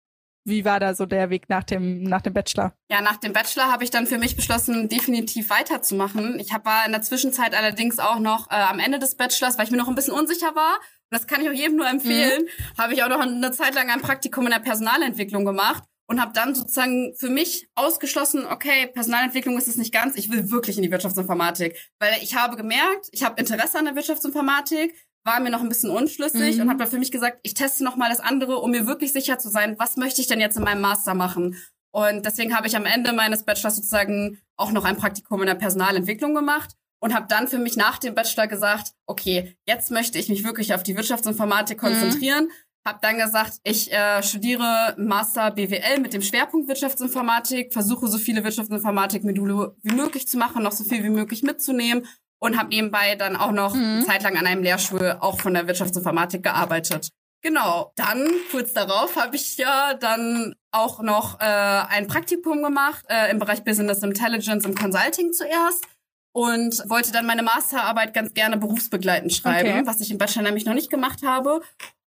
wie 0.45 0.65
war 0.65 0.79
da 0.79 0.95
so 0.95 1.07
der 1.07 1.31
Weg 1.31 1.49
nach 1.49 1.65
dem, 1.65 2.03
nach 2.03 2.23
dem 2.23 2.35
Bachelor? 2.35 2.75
Ja, 2.91 3.01
nach 3.01 3.17
dem 3.17 3.33
Bachelor 3.33 3.73
habe 3.73 3.83
ich 3.83 3.91
dann 3.91 4.07
für 4.07 4.19
mich 4.19 4.37
beschlossen, 4.37 4.89
definitiv 4.89 5.51
weiterzumachen. 5.51 6.39
Ich 6.39 6.53
habe 6.53 6.71
in 6.87 6.93
der 6.93 7.03
Zwischenzeit 7.03 7.55
allerdings 7.55 7.99
auch 7.99 8.19
noch 8.19 8.51
äh, 8.51 8.55
am 8.55 8.79
Ende 8.79 8.99
des 8.99 9.17
Bachelors, 9.17 9.59
weil 9.59 9.65
ich 9.65 9.71
mir 9.71 9.79
noch 9.79 9.89
ein 9.89 9.95
bisschen 9.95 10.15
unsicher 10.15 10.55
war, 10.55 10.77
und 10.77 11.21
das 11.21 11.27
kann 11.27 11.41
ich 11.43 11.49
auch 11.49 11.55
jedem 11.55 11.77
nur 11.77 11.89
empfehlen, 11.89 12.43
mhm. 12.43 12.79
habe 12.79 12.95
ich 12.95 13.03
auch 13.03 13.09
noch 13.09 13.21
eine 13.21 13.53
Zeit 13.53 13.75
lang 13.75 13.91
ein 13.91 14.01
Praktikum 14.01 14.45
in 14.45 14.53
der 14.53 14.59
Personalentwicklung 14.59 15.45
gemacht 15.45 15.85
und 16.07 16.21
habe 16.21 16.33
dann 16.35 16.55
sozusagen 16.55 17.15
für 17.17 17.31
mich 17.31 17.69
ausgeschlossen, 17.75 18.47
okay, 18.47 18.89
Personalentwicklung 18.89 19.57
ist 19.57 19.69
es 19.69 19.77
nicht 19.77 19.93
ganz, 19.93 20.17
ich 20.17 20.31
will 20.31 20.51
wirklich 20.51 20.77
in 20.77 20.83
die 20.83 20.91
Wirtschaftsinformatik, 20.91 21.77
weil 21.99 22.15
ich 22.23 22.37
habe 22.37 22.57
gemerkt, 22.57 23.09
ich 23.13 23.25
habe 23.25 23.41
Interesse 23.41 23.79
an 23.79 23.87
der 23.87 23.97
Wirtschaftsinformatik, 23.97 24.95
war 25.25 25.41
mir 25.41 25.51
noch 25.51 25.63
ein 25.63 25.69
bisschen 25.69 25.91
unschlüssig 25.91 26.57
mhm. 26.57 26.63
und 26.63 26.69
habe 26.69 26.79
da 26.79 26.87
für 26.87 26.99
mich 26.99 27.11
gesagt, 27.11 27.39
ich 27.43 27.55
teste 27.55 27.83
noch 27.83 27.97
mal 27.97 28.11
das 28.11 28.21
andere, 28.21 28.59
um 28.59 28.71
mir 28.71 28.87
wirklich 28.87 29.13
sicher 29.13 29.39
zu 29.39 29.49
sein, 29.49 29.77
was 29.79 29.97
möchte 29.97 30.21
ich 30.21 30.27
denn 30.27 30.41
jetzt 30.41 30.57
in 30.57 30.65
meinem 30.65 30.83
Master 30.83 31.15
machen? 31.15 31.57
Und 31.93 32.27
deswegen 32.27 32.57
habe 32.57 32.67
ich 32.67 32.77
am 32.77 32.87
Ende 32.87 33.13
meines 33.13 33.45
Bachelors 33.45 33.77
sozusagen 33.77 34.41
auch 34.57 34.73
noch 34.73 34.85
ein 34.85 34.97
Praktikum 34.97 35.41
in 35.41 35.47
der 35.47 35.55
Personalentwicklung 35.55 36.35
gemacht 36.35 36.75
und 37.01 37.15
habe 37.15 37.27
dann 37.29 37.49
für 37.49 37.59
mich 37.59 37.77
nach 37.77 37.99
dem 37.99 38.15
Bachelor 38.15 38.49
gesagt, 38.49 38.93
okay, 39.07 39.57
jetzt 39.67 39.91
möchte 39.91 40.19
ich 40.19 40.29
mich 40.29 40.45
wirklich 40.45 40.75
auf 40.75 40.83
die 40.83 40.97
Wirtschaftsinformatik 40.97 41.83
mhm. 41.83 41.87
konzentrieren. 41.87 42.45
Mhm. 42.45 42.51
Habe 42.87 42.99
dann 43.01 43.17
gesagt, 43.17 43.61
ich 43.63 43.91
äh, 43.93 44.23
studiere 44.23 44.95
Master 44.99 45.51
BWL 45.53 46.01
mit 46.01 46.13
dem 46.13 46.21
Schwerpunkt 46.21 46.69
Wirtschaftsinformatik, 46.69 47.73
versuche 47.73 48.09
so 48.09 48.19
viele 48.19 48.45
Wirtschaftsinformatik-Module 48.45 49.77
wie 49.83 49.95
möglich 49.95 50.29
zu 50.29 50.37
machen, 50.37 50.63
noch 50.63 50.73
so 50.73 50.85
viel 50.85 51.03
wie 51.03 51.11
möglich 51.11 51.43
mitzunehmen 51.43 52.07
und 52.45 52.59
habe 52.59 52.69
nebenbei 52.69 53.15
dann 53.15 53.37
auch 53.37 53.53
noch 53.53 53.75
mhm. 53.75 53.83
eine 53.83 54.05
Zeit 54.05 54.23
lang 54.23 54.37
an 54.37 54.47
einem 54.47 54.63
Lehrstuhl 54.63 55.17
auch 55.21 55.41
von 55.41 55.55
der 55.55 55.67
Wirtschaftsinformatik 55.67 56.43
gearbeitet. 56.43 57.09
Genau, 57.41 57.93
dann 57.97 58.29
kurz 58.51 58.75
darauf 58.75 59.17
habe 59.17 59.37
ich 59.37 59.57
ja 59.57 59.95
dann 59.95 60.55
auch 60.71 61.03
noch 61.03 61.41
äh, 61.41 61.45
ein 61.45 62.07
Praktikum 62.07 62.63
gemacht 62.63 63.03
äh, 63.09 63.31
im 63.31 63.39
Bereich 63.39 63.65
Business 63.65 64.03
Intelligence 64.03 64.67
im 64.67 64.75
Consulting 64.75 65.33
zuerst 65.33 65.87
und 66.33 66.83
wollte 66.91 67.13
dann 67.13 67.25
meine 67.25 67.43
Masterarbeit 67.43 68.13
ganz 68.13 68.35
gerne 68.35 68.59
berufsbegleitend 68.59 69.33
schreiben, 69.33 69.71
okay. 69.71 69.83
was 69.87 70.01
ich 70.03 70.11
im 70.11 70.19
Bachelor 70.19 70.43
nämlich 70.43 70.67
noch 70.67 70.75
nicht 70.75 70.91
gemacht 70.91 71.23
habe. 71.25 71.63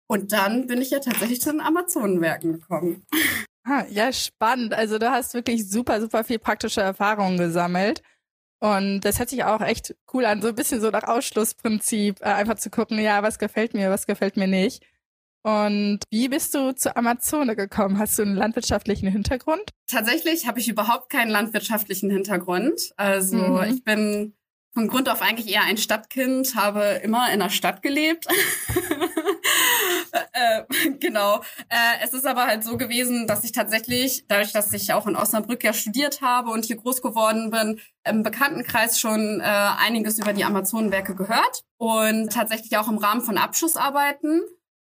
Und 0.07 0.33
dann 0.33 0.69
bin 0.69 0.81
ich 0.81 0.91
ja 0.91 1.01
tatsächlich 1.01 1.41
zu 1.41 1.51
den 1.51 1.61
Amazonenwerken 1.61 2.53
gekommen. 2.53 3.05
Ah, 3.65 3.85
ja, 3.91 4.13
spannend. 4.13 4.75
Also 4.75 4.99
du 4.99 5.11
hast 5.11 5.35
wirklich 5.35 5.69
super, 5.69 6.01
super 6.01 6.25
viel 6.25 6.39
praktische 6.39 6.81
Erfahrungen 6.81 7.37
gesammelt. 7.37 8.03
Und 8.61 9.01
das 9.01 9.19
hört 9.19 9.31
sich 9.31 9.43
auch 9.45 9.63
echt 9.63 9.97
cool 10.13 10.27
an, 10.27 10.43
so 10.43 10.49
ein 10.49 10.55
bisschen 10.55 10.81
so 10.81 10.91
nach 10.91 11.05
Ausschlussprinzip, 11.05 12.21
äh, 12.21 12.25
einfach 12.25 12.57
zu 12.57 12.71
gucken, 12.71 12.99
ja, 12.99 13.23
was 13.23 13.39
gefällt 13.39 13.73
mir, 13.73 13.91
was 13.91 14.07
gefällt 14.07 14.37
mir 14.37 14.47
nicht. 14.47 14.85
Und 15.43 16.01
wie 16.11 16.29
bist 16.29 16.55
du 16.55 16.73
zur 16.75 16.99
Amazone 16.99 17.57
gekommen? 17.57 17.99
Hast 17.99 18.19
du 18.19 18.23
einen 18.23 18.37
landwirtschaftlichen 18.37 19.09
Hintergrund? 19.09 19.71
Tatsächlich 19.87 20.47
habe 20.47 20.61
ich 20.61 20.69
überhaupt 20.69 21.11
keinen 21.11 21.31
landwirtschaftlichen 21.31 22.11
Hintergrund. 22.11 22.93
Also 22.99 23.39
mhm. 23.39 23.63
ich 23.73 23.83
bin 23.83 24.35
von 24.75 24.89
Grund 24.89 25.09
auf 25.09 25.23
eigentlich 25.23 25.53
eher 25.53 25.65
ein 25.65 25.79
Stadtkind, 25.79 26.55
habe 26.55 27.01
immer 27.03 27.33
in 27.33 27.41
der 27.41 27.49
Stadt 27.49 27.81
gelebt. 27.83 28.27
äh, 30.13 30.63
genau. 30.99 31.41
Äh, 31.69 32.05
es 32.05 32.13
ist 32.13 32.27
aber 32.27 32.47
halt 32.47 32.65
so 32.65 32.77
gewesen, 32.77 33.27
dass 33.27 33.45
ich 33.45 33.53
tatsächlich, 33.53 34.25
dadurch, 34.29 34.53
dass 34.53 34.73
ich 34.73 34.93
auch 34.93 35.07
in 35.07 35.17
Osnabrück 35.17 35.63
ja 35.65 35.73
studiert 35.73 36.21
habe 36.21 36.51
und 36.51 36.65
hier 36.65 36.77
groß 36.77 37.03
geworden 37.03 37.51
bin, 37.51 37.81
im 38.05 38.23
Bekanntenkreis 38.23 38.99
schon 38.99 39.41
äh, 39.41 39.45
einiges 39.45 40.19
über 40.19 40.33
die 40.33 40.45
Amazonenwerke 40.45 41.15
gehört 41.15 41.65
und 41.77 42.33
tatsächlich 42.33 42.77
auch 42.77 42.89
im 42.89 42.99
Rahmen 42.99 43.23
von 43.23 43.39
Abschlussarbeiten. 43.39 44.43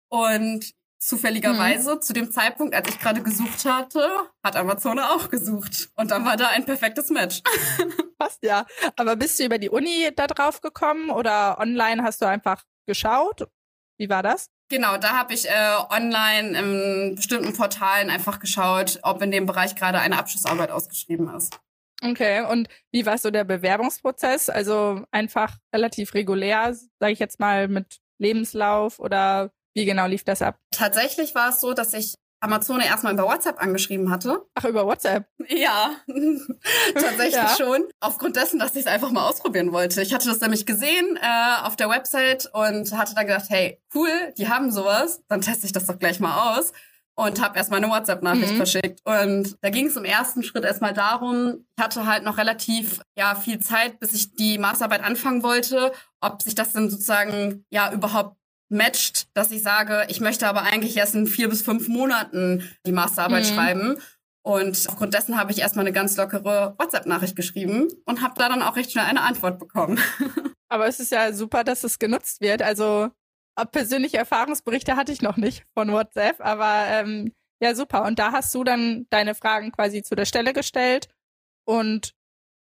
Und 0.09 0.75
zufälligerweise 1.02 1.97
mhm. 1.97 2.00
zu 2.00 2.12
dem 2.12 2.31
Zeitpunkt, 2.31 2.75
als 2.75 2.88
ich 2.88 2.99
gerade 2.99 3.23
gesucht 3.23 3.64
hatte, 3.64 4.09
hat 4.43 4.57
Amazone 4.57 5.11
auch 5.11 5.29
gesucht. 5.31 5.91
Und 5.97 6.11
dann 6.11 6.25
war 6.25 6.37
da 6.37 6.49
ein 6.49 6.64
perfektes 6.64 7.11
Match. 7.11 7.43
Passt 8.19 8.43
ja. 8.43 8.67
Aber 8.97 9.17
bist 9.17 9.38
du 9.41 9.45
über 9.45 9.59
die 9.59 9.69
Uni 9.69 10.11
da 10.14 10.29
drauf 10.29 10.61
gekommen 10.61 11.11
oder 11.11 11.59
online 11.59 12.05
hast 12.05 12.23
du 12.23 12.26
einfach 12.26 12.62
geschaut? 12.87 13.49
Wie 13.99 14.09
war 14.09 14.23
das? 14.23 14.49
Genau, 14.73 14.97
da 14.97 15.19
habe 15.19 15.35
ich 15.35 15.47
äh, 15.50 15.75
online 15.91 16.59
in 16.59 17.14
bestimmten 17.14 17.52
Portalen 17.52 18.09
einfach 18.09 18.41
geschaut, 18.41 19.00
ob 19.02 19.21
in 19.21 19.31
dem 19.31 19.45
Bereich 19.45 19.76
gerade 19.76 19.99
eine 19.99 20.19
Abschlussarbeit 20.19 20.71
ausgeschrieben 20.71 21.29
ist. 21.29 21.61
Okay, 22.02 22.47
und 22.50 22.71
wie 22.91 23.05
war 23.05 23.19
so 23.19 23.31
der 23.31 23.45
Bewerbungsprozess? 23.45 24.49
Also 24.49 25.05
einfach 25.11 25.59
relativ 25.75 26.14
regulär, 26.14 26.75
sage 26.99 27.12
ich 27.12 27.19
jetzt 27.19 27.38
mal, 27.38 27.69
mit 27.69 27.99
Lebenslauf 28.17 28.99
oder 28.99 29.50
wie 29.75 29.85
genau 29.85 30.07
lief 30.07 30.25
das 30.25 30.41
ab? 30.41 30.59
Tatsächlich 30.71 31.35
war 31.35 31.50
es 31.50 31.61
so, 31.61 31.75
dass 31.75 31.93
ich 31.93 32.14
Amazone 32.43 32.85
erstmal 32.85 33.13
über 33.13 33.23
WhatsApp 33.25 33.63
angeschrieben 33.63 34.11
hatte. 34.11 34.45
Ach, 34.55 34.65
über 34.65 34.85
WhatsApp? 34.85 35.27
Ja, 35.49 35.93
tatsächlich 36.95 37.35
ja. 37.35 37.57
schon. 37.57 37.85
Aufgrund 38.01 38.35
dessen, 38.35 38.59
dass 38.59 38.75
ich 38.75 38.81
es 38.81 38.87
einfach 38.87 39.13
mal 39.13 39.29
ausprobieren 39.29 39.73
wollte. 39.73 40.03
Ich 40.03 40.13
hatte 40.13 40.29
das 40.29 40.41
nämlich 40.41 40.67
gesehen 40.67 41.17
äh, 41.23 41.63
auf 41.63 41.77
der 41.77 41.89
Website 41.89 42.51
und 42.53 42.93
hatte 42.99 43.15
dann 43.15 43.29
gedacht, 43.29 43.47
hey, 43.49 43.81
cool, 43.95 44.11
die 44.37 44.49
haben 44.49 44.73
sowas, 44.73 45.23
dann 45.29 45.41
teste 45.41 45.67
ich 45.67 45.73
das 45.73 45.87
doch 45.87 46.01
gleich 46.01 46.19
mal 46.19 46.59
aus. 46.59 46.73
Und 47.15 47.43
habe 47.43 47.59
erstmal 47.59 47.83
eine 47.85 47.93
WhatsApp-Nachricht 47.93 48.55
mhm. 48.55 48.57
verschickt. 48.57 49.01
Und 49.05 49.57
da 49.61 49.69
ging 49.69 49.87
es 49.87 49.97
im 49.97 50.05
ersten 50.05 50.43
Schritt 50.43 50.65
erstmal 50.65 50.95
darum, 50.95 51.67
ich 51.77 51.85
hatte 51.85 52.07
halt 52.07 52.25
noch 52.25 52.39
relativ 52.39 53.03
ja 53.17 53.35
viel 53.35 53.59
Zeit, 53.61 54.01
bis 54.01 54.15
ich 54.15 54.35
die 54.35 54.57
Masterarbeit 54.57 55.05
anfangen 55.05 55.43
wollte, 55.43 55.93
ob 56.23 56.41
sich 56.41 56.55
das 56.55 56.73
denn 56.73 56.89
sozusagen 56.89 57.67
ja 57.71 57.93
überhaupt 57.93 58.37
matcht, 58.73 59.29
dass 59.35 59.50
ich 59.50 59.62
sage, 59.62 60.07
ich 60.09 60.21
möchte 60.21 60.49
aber 60.49 60.62
eigentlich 60.62 60.97
erst 60.97 61.14
in 61.14 61.26
vier 61.26 61.49
bis 61.49 61.62
fünf 61.62 61.88
Monaten 61.88 62.69
die 62.87 62.93
Masterarbeit 62.93 63.45
mhm. 63.45 63.55
schreiben. 63.55 63.99
Und 64.45 64.87
aufgrund 64.88 65.14
dessen 65.14 65.38
habe 65.38 65.52
ich 65.52 65.61
erstmal 65.61 65.85
eine 65.85 65.93
ganz 65.93 66.17
lockere 66.17 66.75
WhatsApp-Nachricht 66.79 67.37
geschrieben 67.37 67.88
und 68.07 68.23
habe 68.23 68.35
da 68.37 68.49
dann 68.49 68.62
auch 68.62 68.76
recht 68.76 68.91
schnell 68.91 69.05
eine 69.05 69.23
Antwort 69.23 69.59
bekommen. 69.59 70.00
Aber 70.69 70.87
es 70.88 70.99
ist 70.99 71.12
ja 71.12 71.33
super, 71.33 71.62
dass 71.62 71.85
es 71.85 71.99
genutzt 71.99 72.41
wird. 72.41 72.62
Also 72.62 73.11
persönliche 73.71 74.17
Erfahrungsberichte 74.17 74.97
hatte 74.97 75.12
ich 75.12 75.23
noch 75.23 75.37
nicht 75.37 75.64
von 75.75 75.93
WhatsApp, 75.93 76.41
aber 76.41 76.87
ähm, 76.88 77.35
ja, 77.61 77.75
super. 77.75 78.05
Und 78.05 78.19
da 78.19 78.33
hast 78.33 78.55
du 78.55 78.64
dann 78.64 79.07
deine 79.11 79.35
Fragen 79.35 79.73
quasi 79.73 80.02
zu 80.02 80.14
der 80.14 80.25
Stelle 80.25 80.55
gestellt 80.55 81.09
und 81.64 82.14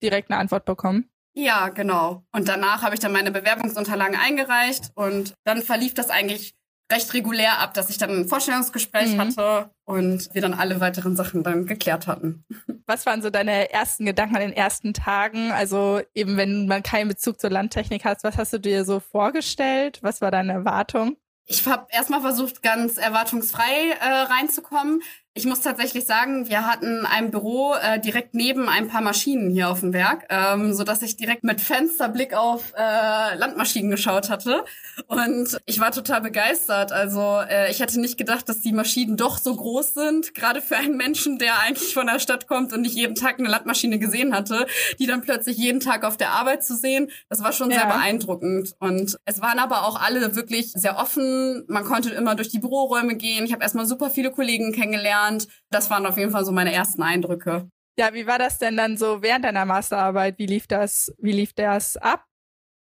direkt 0.01 0.31
eine 0.31 0.39
Antwort 0.39 0.65
bekommen. 0.65 1.09
Ja, 1.37 1.69
genau. 1.69 2.23
Und 2.31 2.47
danach 2.47 2.81
habe 2.81 2.95
ich 2.95 2.99
dann 2.99 3.11
meine 3.11 3.29
Bewerbungsunterlagen 3.29 4.17
eingereicht 4.17 4.89
und 4.95 5.35
dann 5.43 5.61
verlief 5.61 5.93
das 5.93 6.09
eigentlich 6.09 6.55
recht 6.91 7.13
regulär 7.13 7.59
ab, 7.59 7.75
dass 7.75 7.91
ich 7.91 7.99
dann 7.99 8.09
ein 8.09 8.27
Vorstellungsgespräch 8.27 9.13
mhm. 9.13 9.19
hatte 9.19 9.69
und 9.85 10.33
wir 10.33 10.41
dann 10.41 10.55
alle 10.55 10.79
weiteren 10.79 11.15
Sachen 11.15 11.43
dann 11.43 11.67
geklärt 11.67 12.07
hatten. 12.07 12.43
Was 12.87 13.05
waren 13.05 13.21
so 13.21 13.29
deine 13.29 13.71
ersten 13.71 14.05
Gedanken 14.05 14.35
an 14.35 14.41
den 14.41 14.53
ersten 14.53 14.95
Tagen? 14.95 15.51
Also 15.51 16.01
eben, 16.15 16.37
wenn 16.37 16.65
man 16.65 16.81
keinen 16.81 17.09
Bezug 17.09 17.39
zur 17.39 17.51
Landtechnik 17.51 18.03
hast, 18.03 18.23
was 18.23 18.37
hast 18.37 18.53
du 18.53 18.59
dir 18.59 18.85
so 18.85 18.99
vorgestellt? 18.99 19.99
Was 20.01 20.21
war 20.21 20.31
deine 20.31 20.53
Erwartung? 20.53 21.17
Ich 21.45 21.65
habe 21.67 21.87
erstmal 21.89 22.21
versucht, 22.21 22.61
ganz 22.61 22.97
erwartungsfrei 22.97 23.91
äh, 23.99 24.05
reinzukommen. 24.05 25.01
Ich 25.37 25.45
muss 25.45 25.61
tatsächlich 25.61 26.05
sagen, 26.05 26.49
wir 26.49 26.65
hatten 26.65 27.05
ein 27.05 27.29
Büro 27.29 27.75
äh, 27.75 27.99
direkt 27.99 28.33
neben 28.33 28.67
ein 28.67 28.87
paar 28.87 29.01
Maschinen 29.01 29.51
hier 29.51 29.69
auf 29.69 29.81
dem 29.81 29.93
Werk, 29.93 30.25
ähm, 30.29 30.73
so 30.73 30.83
dass 30.83 31.03
ich 31.03 31.15
direkt 31.15 31.43
mit 31.43 31.61
Fensterblick 31.61 32.33
auf 32.33 32.73
äh, 32.75 33.35
Landmaschinen 33.35 33.91
geschaut 33.91 34.31
hatte. 34.31 34.65
Und 35.05 35.59
ich 35.67 35.79
war 35.79 35.91
total 35.91 36.21
begeistert. 36.21 36.91
Also 36.91 37.39
äh, 37.47 37.69
ich 37.69 37.81
hätte 37.81 37.99
nicht 37.99 38.17
gedacht, 38.17 38.49
dass 38.49 38.61
die 38.61 38.73
Maschinen 38.73 39.15
doch 39.15 39.37
so 39.37 39.55
groß 39.55 39.93
sind, 39.93 40.33
gerade 40.33 40.59
für 40.59 40.75
einen 40.75 40.97
Menschen, 40.97 41.37
der 41.37 41.59
eigentlich 41.59 41.93
von 41.93 42.07
der 42.07 42.17
Stadt 42.17 42.47
kommt 42.47 42.73
und 42.73 42.81
nicht 42.81 42.95
jeden 42.95 43.13
Tag 43.13 43.37
eine 43.37 43.47
Landmaschine 43.47 43.99
gesehen 43.99 44.33
hatte, 44.33 44.65
die 44.97 45.05
dann 45.05 45.21
plötzlich 45.21 45.55
jeden 45.55 45.81
Tag 45.81 46.03
auf 46.03 46.17
der 46.17 46.31
Arbeit 46.31 46.63
zu 46.63 46.75
sehen. 46.75 47.11
Das 47.29 47.43
war 47.43 47.51
schon 47.51 47.69
ja. 47.69 47.81
sehr 47.81 47.85
beeindruckend. 47.85 48.73
Und 48.79 49.19
es 49.25 49.39
waren 49.39 49.59
aber 49.59 49.85
auch 49.85 50.01
alle 50.01 50.35
wirklich 50.35 50.71
sehr 50.71 50.97
offen. 50.97 51.63
Man 51.67 51.83
konnte 51.83 52.09
immer 52.09 52.33
durch 52.33 52.49
die 52.49 52.57
Büroräume 52.57 53.15
gehen. 53.17 53.45
Ich 53.45 53.53
habe 53.53 53.61
erstmal 53.61 53.85
super 53.85 54.09
viele 54.09 54.31
Kollegen 54.31 54.73
kennengelernt. 54.73 55.26
Das 55.69 55.89
waren 55.89 56.05
auf 56.05 56.17
jeden 56.17 56.31
Fall 56.31 56.45
so 56.45 56.51
meine 56.51 56.73
ersten 56.73 57.03
Eindrücke. 57.03 57.69
Ja, 57.97 58.13
wie 58.13 58.27
war 58.27 58.37
das 58.37 58.59
denn 58.59 58.77
dann 58.77 58.97
so 58.97 59.21
während 59.21 59.45
deiner 59.45 59.65
Masterarbeit? 59.65 60.37
Wie 60.37 60.45
lief 60.45 60.67
das, 60.67 61.11
wie 61.17 61.31
lief 61.31 61.53
das 61.53 61.97
ab? 61.97 62.25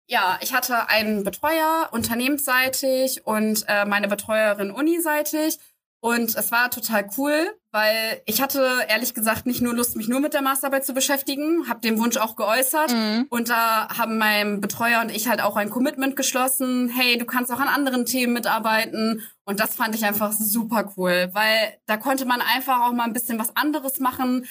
Ja, 0.08 0.38
ich 0.42 0.54
hatte 0.54 0.90
einen 0.90 1.24
Betreuer 1.24 1.90
unternehmensseitig 1.92 3.26
und 3.26 3.64
äh, 3.68 3.86
meine 3.86 4.08
Betreuerin 4.08 4.72
uniseitig. 4.72 5.58
Und 6.04 6.36
es 6.36 6.52
war 6.52 6.72
total 6.72 7.08
cool, 7.18 7.56
weil 7.72 8.22
ich 8.26 8.42
hatte 8.42 8.68
ehrlich 8.90 9.14
gesagt 9.14 9.46
nicht 9.46 9.62
nur 9.62 9.76
Lust, 9.76 9.96
mich 9.96 10.08
nur 10.08 10.20
mit 10.20 10.34
der 10.34 10.42
Masterarbeit 10.42 10.84
zu 10.84 10.96
beschäftigen, 10.96 11.70
habe 11.70 11.80
den 11.80 12.00
Wunsch 12.00 12.18
auch 12.18 12.36
geäußert. 12.36 12.92
Mhm. 12.92 13.28
Und 13.30 13.50
da 13.50 13.88
haben 13.96 14.18
mein 14.18 14.62
Betreuer 14.62 15.02
und 15.02 15.12
ich 15.12 15.28
halt 15.28 15.42
auch 15.42 15.56
ein 15.56 15.70
Commitment 15.70 16.16
geschlossen. 16.16 16.90
Hey, 16.90 17.20
du 17.20 17.26
kannst 17.26 17.52
auch 17.52 17.60
an 17.60 17.68
anderen 17.68 18.08
Themen 18.08 18.34
mitarbeiten. 18.34 19.22
Und 19.51 19.60
das 19.60 19.75
fand 19.75 19.93
ich 19.96 20.05
einfach 20.05 20.31
super 20.31 20.93
cool, 20.96 21.29
weil 21.34 21.77
da 21.86 21.98
konnte 21.98 22.24
man 22.24 22.39
einfach 22.39 22.88
auch 22.88 22.93
mal 22.93 23.03
ein 23.03 23.12
bisschen 23.12 23.38
was 23.38 23.53
anderes 23.58 24.00
machen. 24.00 24.46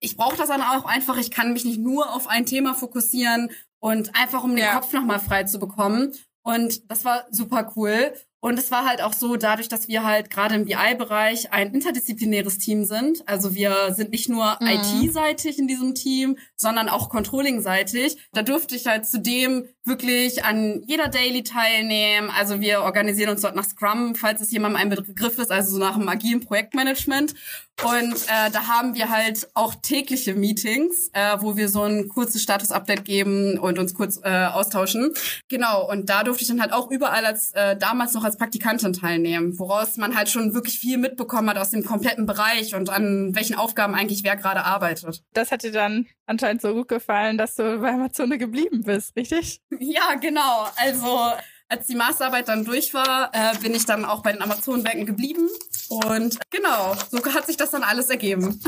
Ich 0.00 0.18
brauche 0.18 0.36
das 0.36 0.48
dann 0.48 0.60
auch 0.60 0.84
einfach. 0.84 1.16
Ich 1.16 1.30
kann 1.30 1.54
mich 1.54 1.64
nicht 1.64 1.80
nur 1.80 2.14
auf 2.14 2.28
ein 2.28 2.44
Thema 2.44 2.74
fokussieren 2.74 3.50
und 3.80 4.14
einfach 4.14 4.44
um 4.44 4.50
den 4.50 4.66
ja. 4.66 4.74
Kopf 4.74 4.92
nochmal 4.92 5.18
frei 5.18 5.44
zu 5.44 5.58
bekommen. 5.58 6.12
Und 6.42 6.90
das 6.90 7.06
war 7.06 7.24
super 7.30 7.72
cool. 7.74 8.12
Und 8.44 8.58
es 8.58 8.70
war 8.70 8.84
halt 8.84 9.00
auch 9.00 9.14
so, 9.14 9.36
dadurch, 9.36 9.68
dass 9.70 9.88
wir 9.88 10.04
halt 10.04 10.28
gerade 10.28 10.54
im 10.54 10.66
BI-Bereich 10.66 11.50
ein 11.54 11.72
interdisziplinäres 11.72 12.58
Team 12.58 12.84
sind. 12.84 13.26
Also 13.26 13.54
wir 13.54 13.94
sind 13.94 14.10
nicht 14.10 14.28
nur 14.28 14.58
mhm. 14.60 14.66
IT-seitig 14.66 15.58
in 15.58 15.66
diesem 15.66 15.94
Team, 15.94 16.36
sondern 16.54 16.90
auch 16.90 17.08
Controlling-seitig. 17.08 18.18
Da 18.34 18.42
durfte 18.42 18.76
ich 18.76 18.86
halt 18.86 19.06
zudem 19.06 19.66
wirklich 19.82 20.44
an 20.44 20.82
jeder 20.86 21.08
Daily 21.08 21.42
teilnehmen. 21.42 22.30
Also 22.36 22.60
wir 22.60 22.82
organisieren 22.82 23.30
uns 23.30 23.40
dort 23.40 23.56
nach 23.56 23.64
Scrum, 23.64 24.14
falls 24.14 24.42
es 24.42 24.50
jemandem 24.50 24.80
ein 24.82 24.90
Begriff 24.90 25.38
ist, 25.38 25.50
also 25.50 25.72
so 25.72 25.78
nach 25.78 25.94
einem 25.94 26.10
agilen 26.10 26.40
Projektmanagement. 26.40 27.34
Und 27.82 28.14
äh, 28.14 28.50
da 28.52 28.68
haben 28.68 28.94
wir 28.94 29.10
halt 29.10 29.48
auch 29.54 29.74
tägliche 29.74 30.34
Meetings, 30.34 31.10
äh, 31.12 31.36
wo 31.40 31.56
wir 31.56 31.68
so 31.68 31.82
ein 31.82 32.08
kurzes 32.08 32.40
Status-Update 32.42 33.04
geben 33.04 33.58
und 33.58 33.78
uns 33.78 33.94
kurz 33.94 34.20
äh, 34.22 34.46
austauschen. 34.46 35.12
Genau, 35.48 35.90
und 35.90 36.08
da 36.08 36.22
durfte 36.22 36.42
ich 36.42 36.48
dann 36.48 36.60
halt 36.60 36.72
auch 36.72 36.90
überall 36.90 37.26
als 37.26 37.50
äh, 37.52 37.76
damals 37.76 38.14
noch 38.14 38.22
als 38.22 38.33
Praktikantin 38.36 38.92
teilnehmen, 38.92 39.58
woraus 39.58 39.96
man 39.96 40.16
halt 40.16 40.28
schon 40.28 40.54
wirklich 40.54 40.78
viel 40.78 40.98
mitbekommen 40.98 41.50
hat 41.50 41.58
aus 41.58 41.70
dem 41.70 41.84
kompletten 41.84 42.26
Bereich 42.26 42.74
und 42.74 42.90
an 42.90 43.34
welchen 43.34 43.56
Aufgaben 43.56 43.94
eigentlich 43.94 44.24
wer 44.24 44.36
gerade 44.36 44.64
arbeitet. 44.64 45.22
Das 45.32 45.50
hat 45.50 45.62
dir 45.62 45.72
dann 45.72 46.06
anscheinend 46.26 46.62
so 46.62 46.72
gut 46.74 46.88
gefallen, 46.88 47.38
dass 47.38 47.54
du 47.54 47.80
bei 47.80 47.90
Amazone 47.90 48.38
geblieben 48.38 48.82
bist, 48.84 49.16
richtig? 49.16 49.60
Ja, 49.78 50.14
genau. 50.14 50.66
Also 50.76 51.32
als 51.68 51.86
die 51.86 51.94
Masterarbeit 51.94 52.48
dann 52.48 52.64
durch 52.64 52.94
war, 52.94 53.30
äh, 53.32 53.56
bin 53.58 53.74
ich 53.74 53.86
dann 53.86 54.04
auch 54.04 54.22
bei 54.22 54.32
den 54.32 54.42
Amazonenwerken 54.42 55.06
geblieben. 55.06 55.48
Und 55.88 56.38
genau, 56.50 56.94
so 57.10 57.24
hat 57.34 57.46
sich 57.46 57.56
das 57.56 57.70
dann 57.70 57.82
alles 57.82 58.10
ergeben. 58.10 58.60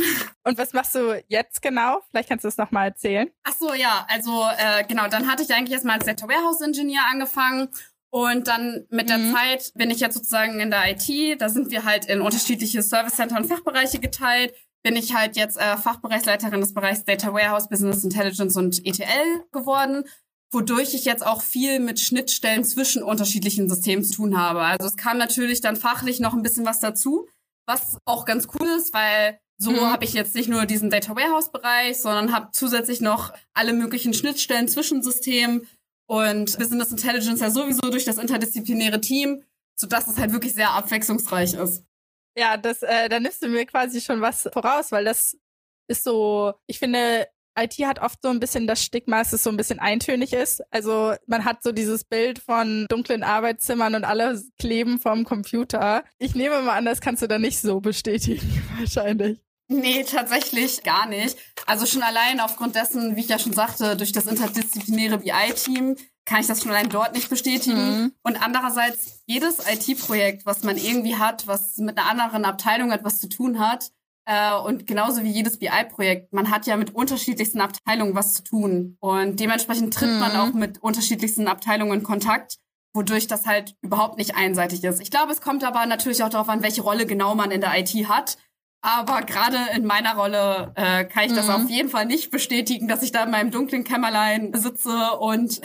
Und 0.45 0.59
was 0.59 0.73
machst 0.73 0.95
du 0.95 1.23
jetzt 1.29 1.63
genau? 1.63 2.01
Vielleicht 2.11 2.29
kannst 2.29 2.45
du 2.45 2.49
es 2.49 2.57
nochmal 2.57 2.89
erzählen. 2.89 3.31
Ach 3.45 3.55
so, 3.59 3.75
ja, 3.75 4.07
also 4.09 4.47
äh, 4.59 4.85
genau, 4.85 5.09
dann 5.09 5.31
hatte 5.31 5.43
ich 5.43 5.53
eigentlich 5.53 5.73
erstmal 5.73 5.99
als 5.99 6.07
Data 6.07 6.27
Warehouse 6.27 6.61
Engineer 6.61 7.03
angefanng 7.11 7.69
und 8.11 8.47
dann 8.49 8.87
mit 8.91 9.09
der 9.09 9.19
mhm. 9.19 9.35
Zeit 9.35 9.73
bin 9.75 9.91
ich 9.91 10.01
jetzt 10.01 10.15
sozusagen 10.15 10.61
in 10.61 10.71
der 10.71 10.91
IT. 10.91 11.41
Da 11.41 11.49
sind 11.49 11.71
wir 11.71 11.85
halt 11.85 12.07
in 12.07 12.21
unterschiedliche 12.21 12.83
Service 12.83 13.17
Center 13.17 13.37
und 13.37 13.47
Fachbereiche 13.47 13.99
geteilt. 13.99 14.55
Bin 14.83 14.97
ich 14.97 15.15
halt 15.15 15.37
jetzt 15.37 15.59
äh, 15.59 15.76
Fachbereichsleiterin 15.76 16.61
des 16.61 16.73
Bereichs 16.73 17.04
Data 17.04 17.33
Warehouse, 17.33 17.69
Business 17.69 18.04
Intelligence 18.04 18.57
und 18.57 18.87
ETL 18.87 19.45
geworden 19.52 20.04
wodurch 20.52 20.95
ich 20.95 21.04
jetzt 21.04 21.26
auch 21.26 21.43
viel 21.43 21.80
mit 21.80 22.00
Schnittstellen 22.00 22.65
zwischen 22.65 23.02
unterschiedlichen 23.02 23.69
Systemen 23.69 24.04
zu 24.04 24.15
tun 24.15 24.39
habe. 24.39 24.63
Also 24.63 24.87
es 24.87 24.97
kam 24.97 25.19
natürlich 25.19 25.61
dann 25.61 25.76
fachlich 25.76 26.21
noch 26.21 26.35
ein 26.35 26.43
bisschen 26.43 26.65
was 26.65 26.80
dazu, 26.80 27.26
was 27.67 27.99
auch 28.04 28.25
ganz 28.25 28.47
cool 28.54 28.69
ist, 28.78 28.95
weil 28.95 29.39
so 29.59 29.73
mhm. 29.73 29.80
habe 29.80 30.04
ich 30.04 30.13
jetzt 30.13 30.35
nicht 30.35 30.49
nur 30.49 30.67
diesen 30.67 30.91
Data 30.91 31.17
Warehouse 31.17 31.50
Bereich, 31.50 32.00
sondern 32.00 32.33
habe 32.33 32.50
zusätzlich 32.52 33.00
noch 33.00 33.33
alle 33.54 33.73
möglichen 33.73 34.15
Schnittstellen 34.15 34.69
zwischen 34.69 35.02
Systemen 35.02 35.67
und 36.06 36.58
Business 36.58 36.90
Intelligence 36.90 37.40
ja 37.40 37.50
sowieso 37.50 37.90
durch 37.90 38.04
das 38.04 38.19
interdisziplinäre 38.19 39.00
Team, 39.00 39.42
sodass 39.75 40.08
es 40.08 40.19
halt 40.19 40.32
wirklich 40.32 40.54
sehr 40.54 40.71
abwechslungsreich 40.71 41.54
ist. 41.54 41.84
Ja, 42.36 42.56
das, 42.56 42.82
äh, 42.82 43.08
da 43.08 43.19
nimmst 43.19 43.42
du 43.42 43.49
mir 43.49 43.66
quasi 43.66 44.00
schon 44.00 44.21
was 44.21 44.49
voraus, 44.52 44.92
weil 44.92 45.04
das 45.04 45.36
ist 45.88 46.04
so, 46.04 46.52
ich 46.66 46.78
finde, 46.78 47.26
IT 47.58 47.75
hat 47.86 48.00
oft 48.00 48.21
so 48.23 48.28
ein 48.28 48.40
bisschen 48.40 48.66
das 48.66 48.82
Stigma, 48.82 49.19
dass 49.19 49.32
es 49.32 49.42
so 49.42 49.50
ein 49.50 49.56
bisschen 49.56 49.78
eintönig 49.78 50.32
ist. 50.32 50.62
Also 50.71 51.14
man 51.26 51.45
hat 51.45 51.62
so 51.62 51.73
dieses 51.73 52.04
Bild 52.04 52.38
von 52.38 52.86
dunklen 52.88 53.23
Arbeitszimmern 53.23 53.95
und 53.95 54.04
alle 54.04 54.40
kleben 54.58 54.99
vom 54.99 55.25
Computer. 55.25 56.04
Ich 56.19 56.34
nehme 56.34 56.60
mal 56.60 56.76
an, 56.76 56.84
das 56.84 57.00
kannst 57.00 57.23
du 57.23 57.28
da 57.28 57.38
nicht 57.38 57.60
so 57.60 57.80
bestätigen, 57.80 58.62
wahrscheinlich. 58.78 59.40
Nee, 59.69 60.05
tatsächlich 60.05 60.83
gar 60.85 61.07
nicht. 61.07 61.37
Also 61.67 61.87
schon 61.87 62.02
allein 62.02 62.41
aufgrund 62.41 62.76
dessen, 62.76 63.17
wie 63.17 63.21
ich 63.21 63.29
ja 63.29 63.39
schon 63.39 63.52
sagte, 63.52 63.97
durch 63.97 64.13
das 64.13 64.26
interdisziplinäre 64.26 65.19
BI-Team 65.19 65.97
kann 66.25 66.41
ich 66.41 66.47
das 66.47 66.63
schon 66.63 66.71
allein 66.71 66.89
dort 66.89 67.15
nicht 67.15 67.31
bestätigen. 67.31 68.02
Mhm. 68.02 68.13
Und 68.23 68.43
andererseits, 68.43 69.23
jedes 69.26 69.59
IT-Projekt, 69.69 70.47
was 70.47 70.63
man 70.63 70.76
irgendwie 70.76 71.17
hat, 71.17 71.47
was 71.47 71.79
mit 71.79 71.99
einer 71.99 72.09
anderen 72.09 72.45
Abteilung 72.45 72.91
etwas 72.93 73.21
zu 73.21 73.29
tun 73.29 73.59
hat, 73.59 73.91
äh, 74.26 74.55
und 74.57 74.87
genauso 74.87 75.23
wie 75.23 75.31
jedes 75.31 75.59
BI-Projekt, 75.59 76.33
man 76.33 76.50
hat 76.50 76.67
ja 76.67 76.76
mit 76.76 76.95
unterschiedlichsten 76.95 77.61
Abteilungen 77.61 78.15
was 78.15 78.35
zu 78.35 78.43
tun. 78.43 78.97
Und 79.00 79.39
dementsprechend 79.39 79.95
tritt 79.95 80.11
mhm. 80.11 80.19
man 80.19 80.37
auch 80.37 80.52
mit 80.52 80.83
unterschiedlichsten 80.83 81.47
Abteilungen 81.47 82.00
in 82.00 82.02
Kontakt, 82.02 82.59
wodurch 82.93 83.29
das 83.29 83.47
halt 83.47 83.76
überhaupt 83.83 84.19
nicht 84.19 84.35
einseitig 84.35 84.83
ist. 84.83 85.00
Ich 85.00 85.13
glaube, 85.13 85.33
es 85.33 85.41
kommt 85.41 85.63
aber 85.63 85.87
natürlich 85.87 86.25
auch 86.25 86.29
darauf 86.29 86.49
an, 86.49 86.65
welche 86.65 86.83
Rolle 86.83 87.07
genau 87.07 87.37
man 87.37 87.52
in 87.52 87.61
der 87.61 87.79
IT 87.79 87.95
hat. 88.09 88.37
Aber 88.82 89.23
gerade 89.23 89.58
in 89.75 89.84
meiner 89.84 90.15
Rolle 90.15 90.73
äh, 90.76 91.04
kann 91.04 91.25
ich 91.25 91.32
das 91.32 91.49
mhm. 91.49 91.54
auf 91.54 91.71
jeden 91.71 91.89
Fall 91.89 92.06
nicht 92.06 92.30
bestätigen, 92.30 92.89
dass 92.89 93.02
ich 93.02 93.12
da 93.12 93.25
in 93.25 93.30
meinem 93.30 93.50
dunklen 93.50 93.84
Kämmerlein 93.84 94.52
sitze 94.54 95.12
und 95.19 95.60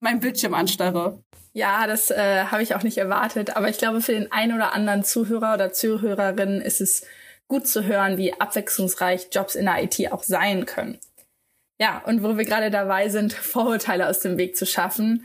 mein 0.00 0.20
Bildschirm 0.20 0.54
anstarre. 0.54 1.22
Ja, 1.52 1.86
das 1.86 2.10
äh, 2.10 2.44
habe 2.44 2.62
ich 2.62 2.74
auch 2.74 2.82
nicht 2.82 2.98
erwartet. 2.98 3.56
Aber 3.56 3.70
ich 3.70 3.78
glaube, 3.78 4.02
für 4.02 4.12
den 4.12 4.30
einen 4.30 4.54
oder 4.54 4.74
anderen 4.74 5.04
Zuhörer 5.04 5.54
oder 5.54 5.72
Zuhörerin 5.72 6.60
ist 6.60 6.82
es 6.82 7.06
gut 7.48 7.66
zu 7.66 7.84
hören, 7.84 8.18
wie 8.18 8.38
abwechslungsreich 8.38 9.28
Jobs 9.32 9.54
in 9.54 9.64
der 9.64 9.82
IT 9.82 10.12
auch 10.12 10.22
sein 10.22 10.66
können. 10.66 10.98
Ja, 11.80 12.02
und 12.04 12.22
wo 12.22 12.36
wir 12.36 12.44
gerade 12.44 12.70
dabei 12.70 13.08
sind, 13.08 13.32
Vorurteile 13.32 14.08
aus 14.08 14.20
dem 14.20 14.36
Weg 14.36 14.56
zu 14.56 14.66
schaffen. 14.66 15.24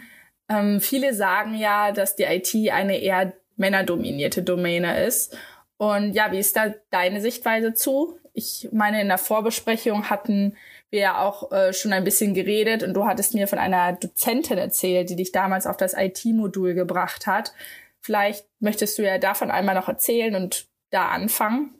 Ähm, 0.49 0.79
viele 0.79 1.13
sagen 1.13 1.55
ja, 1.55 1.91
dass 1.91 2.15
die 2.15 2.23
IT 2.23 2.53
eine 2.71 2.97
eher 2.97 3.33
männerdominierte 3.57 4.41
Domäne 4.41 5.03
ist. 5.05 5.37
Und 5.81 6.13
ja, 6.13 6.31
wie 6.31 6.37
ist 6.37 6.55
da 6.55 6.75
deine 6.91 7.21
Sichtweise 7.21 7.73
zu? 7.73 8.19
Ich 8.33 8.69
meine, 8.71 9.01
in 9.01 9.07
der 9.07 9.17
Vorbesprechung 9.17 10.11
hatten 10.11 10.55
wir 10.91 10.99
ja 10.99 11.19
auch 11.23 11.51
äh, 11.51 11.73
schon 11.73 11.91
ein 11.91 12.03
bisschen 12.03 12.35
geredet 12.35 12.83
und 12.83 12.93
du 12.93 13.05
hattest 13.05 13.33
mir 13.33 13.47
von 13.47 13.57
einer 13.57 13.93
Dozentin 13.93 14.59
erzählt, 14.59 15.09
die 15.09 15.15
dich 15.15 15.31
damals 15.31 15.65
auf 15.65 15.77
das 15.77 15.95
IT-Modul 15.97 16.75
gebracht 16.75 17.25
hat. 17.25 17.53
Vielleicht 17.99 18.45
möchtest 18.59 18.99
du 18.99 19.01
ja 19.01 19.17
davon 19.17 19.49
einmal 19.49 19.73
noch 19.73 19.87
erzählen 19.87 20.35
und 20.35 20.67
da 20.91 21.07
anfangen. 21.07 21.73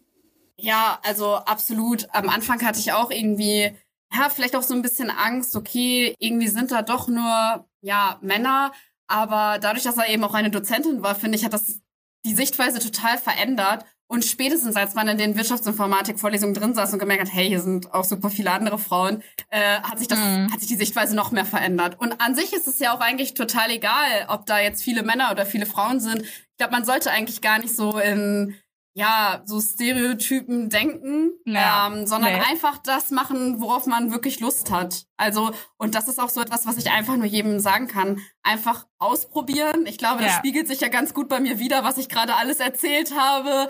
Ja, 0.58 1.00
also 1.04 1.36
absolut. 1.36 2.08
Am 2.12 2.28
Anfang 2.28 2.66
hatte 2.66 2.80
ich 2.80 2.94
auch 2.94 3.12
irgendwie, 3.12 3.72
ja, 4.12 4.30
vielleicht 4.30 4.56
auch 4.56 4.64
so 4.64 4.74
ein 4.74 4.82
bisschen 4.82 5.12
Angst, 5.12 5.56
okay, 5.56 6.16
irgendwie 6.18 6.48
sind 6.48 6.72
da 6.72 6.82
doch 6.82 7.08
nur, 7.08 7.68
ja, 7.82 8.18
Männer. 8.24 8.72
Aber 9.06 9.60
dadurch, 9.62 9.84
dass 9.84 9.98
er 9.98 10.10
eben 10.10 10.24
auch 10.24 10.34
eine 10.34 10.50
Dozentin 10.50 11.04
war, 11.04 11.14
finde 11.14 11.38
ich, 11.38 11.46
hat 11.46 11.54
das 11.54 11.82
die 12.26 12.34
Sichtweise 12.34 12.80
total 12.80 13.18
verändert. 13.18 13.86
Und 14.12 14.26
spätestens 14.26 14.76
als 14.76 14.93
man 14.93 15.08
in 15.08 15.17
den 15.17 15.38
Wirtschaftsinformatik-Vorlesungen 15.38 16.54
drin 16.54 16.76
saß 16.76 16.91
und 16.91 17.00
gemerkt 17.00 17.21
hat, 17.21 17.34
hey, 17.34 17.47
hier 17.47 17.62
sind 17.62 17.93
auch 17.93 18.04
super 18.04 18.30
viele 18.30 18.52
andere 18.52 18.78
Frauen, 18.78 19.24
äh, 19.50 19.80
hat 19.80 20.00
sich 20.00 20.10
das, 20.10 20.19
mhm. 20.19 20.52
hat 20.52 20.60
sich 20.60 20.67
die 20.67 20.76
Sichtweise 20.76 21.15
noch 21.15 21.32
mehr 21.32 21.45
verändert. 21.45 21.97
Und 21.97 22.19
an 22.19 22.36
sich 22.36 22.52
ist 22.52 22.67
es 22.67 22.80
ja 22.80 22.93
auch 22.93 23.00
eigentlich 23.00 23.36
total 23.36 23.71
egal, 23.71 24.26
ob 24.28 24.45
da 24.47 24.60
jetzt 24.60 24.84
viele 24.84 25.04
Männer 25.04 25.32
oder 25.32 25.45
viele 25.45 25.65
Frauen 25.65 26.02
sind. 26.02 26.24
Ich 26.24 26.58
glaube, 26.58 26.74
man 26.74 26.84
sollte 26.84 27.10
eigentlich 27.10 27.39
gar 27.39 27.60
nicht 27.60 27.74
so 27.74 27.97
in 28.00 28.54
ja, 28.93 29.41
so 29.45 29.62
Stereotypen 29.62 30.69
denken, 30.69 31.32
ja, 31.45 31.88
ähm, 31.88 32.06
sondern 32.06 32.34
nee. 32.34 32.41
einfach 32.50 32.80
das 32.80 33.12
machen, 33.12 33.62
worauf 33.62 33.86
man 33.86 34.12
wirklich 34.12 34.41
Lust 34.41 34.71
hat. 34.71 35.06
Also, 35.15 35.52
und 35.78 35.95
das 35.95 36.10
ist 36.10 36.19
auch 36.19 36.28
so 36.28 36.41
etwas, 36.41 36.67
was 36.67 36.76
ich 36.76 36.91
einfach 36.91 37.15
nur 37.15 37.26
jedem 37.26 37.62
sagen 37.62 37.88
kann. 37.88 38.19
Einfach 38.43 38.88
ausprobieren. 38.97 39.86
Ich 39.86 39.97
glaube, 39.97 40.21
das 40.21 40.34
ja. 40.34 40.38
spiegelt 40.38 40.67
sich 40.67 40.82
ja 40.82 40.89
ganz 40.89 41.13
gut 41.13 41.30
bei 41.30 41.39
mir 41.39 41.60
wieder, 41.60 41.86
was 41.86 41.97
ich 41.97 42.10
gerade 42.10 42.36
alles 42.36 42.60
erzählt 42.60 43.17
habe. 43.17 43.69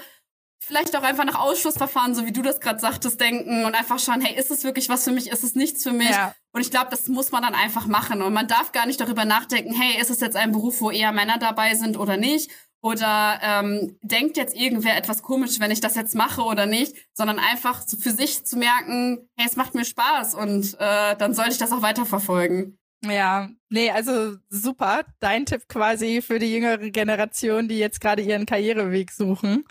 Vielleicht 0.63 0.95
auch 0.95 1.04
einfach 1.04 1.26
nach 1.26 1.39
Ausschussverfahren, 1.39 2.13
so 2.13 2.26
wie 2.26 2.32
du 2.32 2.41
das 2.41 2.60
gerade 2.60 2.80
sagtest, 2.80 3.19
denken 3.19 3.65
und 3.65 3.76
einfach 3.76 4.00
schauen, 4.00 4.21
hey, 4.21 4.38
ist 4.38 4.52
es 4.52 4.63
wirklich 4.63 4.89
was 4.89 5.04
für 5.04 5.12
mich, 5.12 5.30
ist 5.32 5.43
es 5.43 5.56
nichts 5.56 5.84
für 5.84 5.91
mich? 5.91 6.12
Ja. 6.12 6.36
Und 6.54 6.62
ich 6.62 6.69
glaube, 6.69 6.88
das 6.91 7.08
muss 7.08 7.32
man 7.32 7.41
dann 7.41 7.56
einfach 7.56 7.88
machen. 7.88 8.21
Und 8.21 8.34
man 8.34 8.47
darf 8.47 8.71
gar 8.71 8.86
nicht 8.86 9.02
darüber 9.02 9.26
nachdenken, 9.26 9.74
hey, 9.74 10.00
ist 10.00 10.12
es 10.12 10.19
jetzt 10.19 10.36
ein 10.36 10.52
Beruf, 10.52 10.80
wo 10.80 10.91
eher 10.91 11.12
Männer 11.12 11.39
dabei 11.39 11.76
sind 11.76 11.97
oder 11.97 12.17
nicht? 12.17 12.52
Oder 12.84 13.39
ähm, 13.43 13.97
denkt 14.02 14.38
jetzt 14.38 14.56
irgendwer 14.56 14.97
etwas 14.97 15.21
komisch, 15.21 15.60
wenn 15.60 15.71
ich 15.71 15.82
das 15.82 15.95
jetzt 15.95 16.15
mache 16.15 16.41
oder 16.41 16.65
nicht, 16.65 16.95
sondern 17.13 17.38
einfach 17.38 17.82
so 17.86 17.97
für 17.97 18.12
sich 18.12 18.43
zu 18.43 18.58
merken, 18.58 19.30
hey, 19.36 19.47
es 19.47 19.56
macht 19.56 19.76
mir 19.76 19.86
Spaß 19.86 20.34
und 20.36 20.76
äh, 20.80 21.15
dann 21.15 21.34
sollte 21.34 21.52
ich 21.52 21.58
das 21.60 21.71
auch 21.71 21.84
weiterverfolgen. 21.84 22.80
Ja, 23.04 23.50
nee, 23.69 23.89
also 23.89 24.36
super. 24.50 25.06
Dein 25.19 25.45
Tipp 25.45 25.67
quasi 25.67 26.21
für 26.21 26.39
die 26.39 26.54
jüngere 26.54 26.89
Generation, 26.89 27.67
die 27.67 27.78
jetzt 27.78 28.00
gerade 28.00 28.21
ihren 28.21 28.45
Karriereweg 28.45 29.12
suchen 29.12 29.63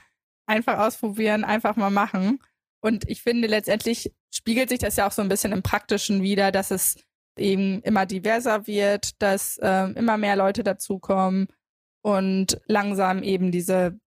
einfach 0.51 0.79
ausprobieren, 0.79 1.45
einfach 1.45 1.77
mal 1.77 1.91
machen. 1.91 2.41
Und 2.83 3.09
ich 3.09 3.23
finde, 3.23 3.49
letztendlich 3.49 4.13
spiegelt 4.35 4.69
sich 4.69 4.79
das 4.79 4.97
ja 4.97 5.07
auch 5.07 5.13
so 5.13 5.23
ein 5.23 5.29
bisschen 5.29 5.53
im 5.53 5.63
Praktischen 5.63 6.23
wieder, 6.23 6.51
dass 6.53 6.71
es 6.71 6.97
eben 7.39 7.81
immer 7.83 8.07
diverser 8.07 8.67
wird, 8.67 9.21
dass 9.23 9.59
äh, 9.59 9.91
immer 9.93 10.19
mehr 10.19 10.37
Leute 10.37 10.65
dazukommen 10.65 11.49
und 12.03 12.61
langsam 12.67 13.23
eben 13.23 13.53
diese, 13.53 13.99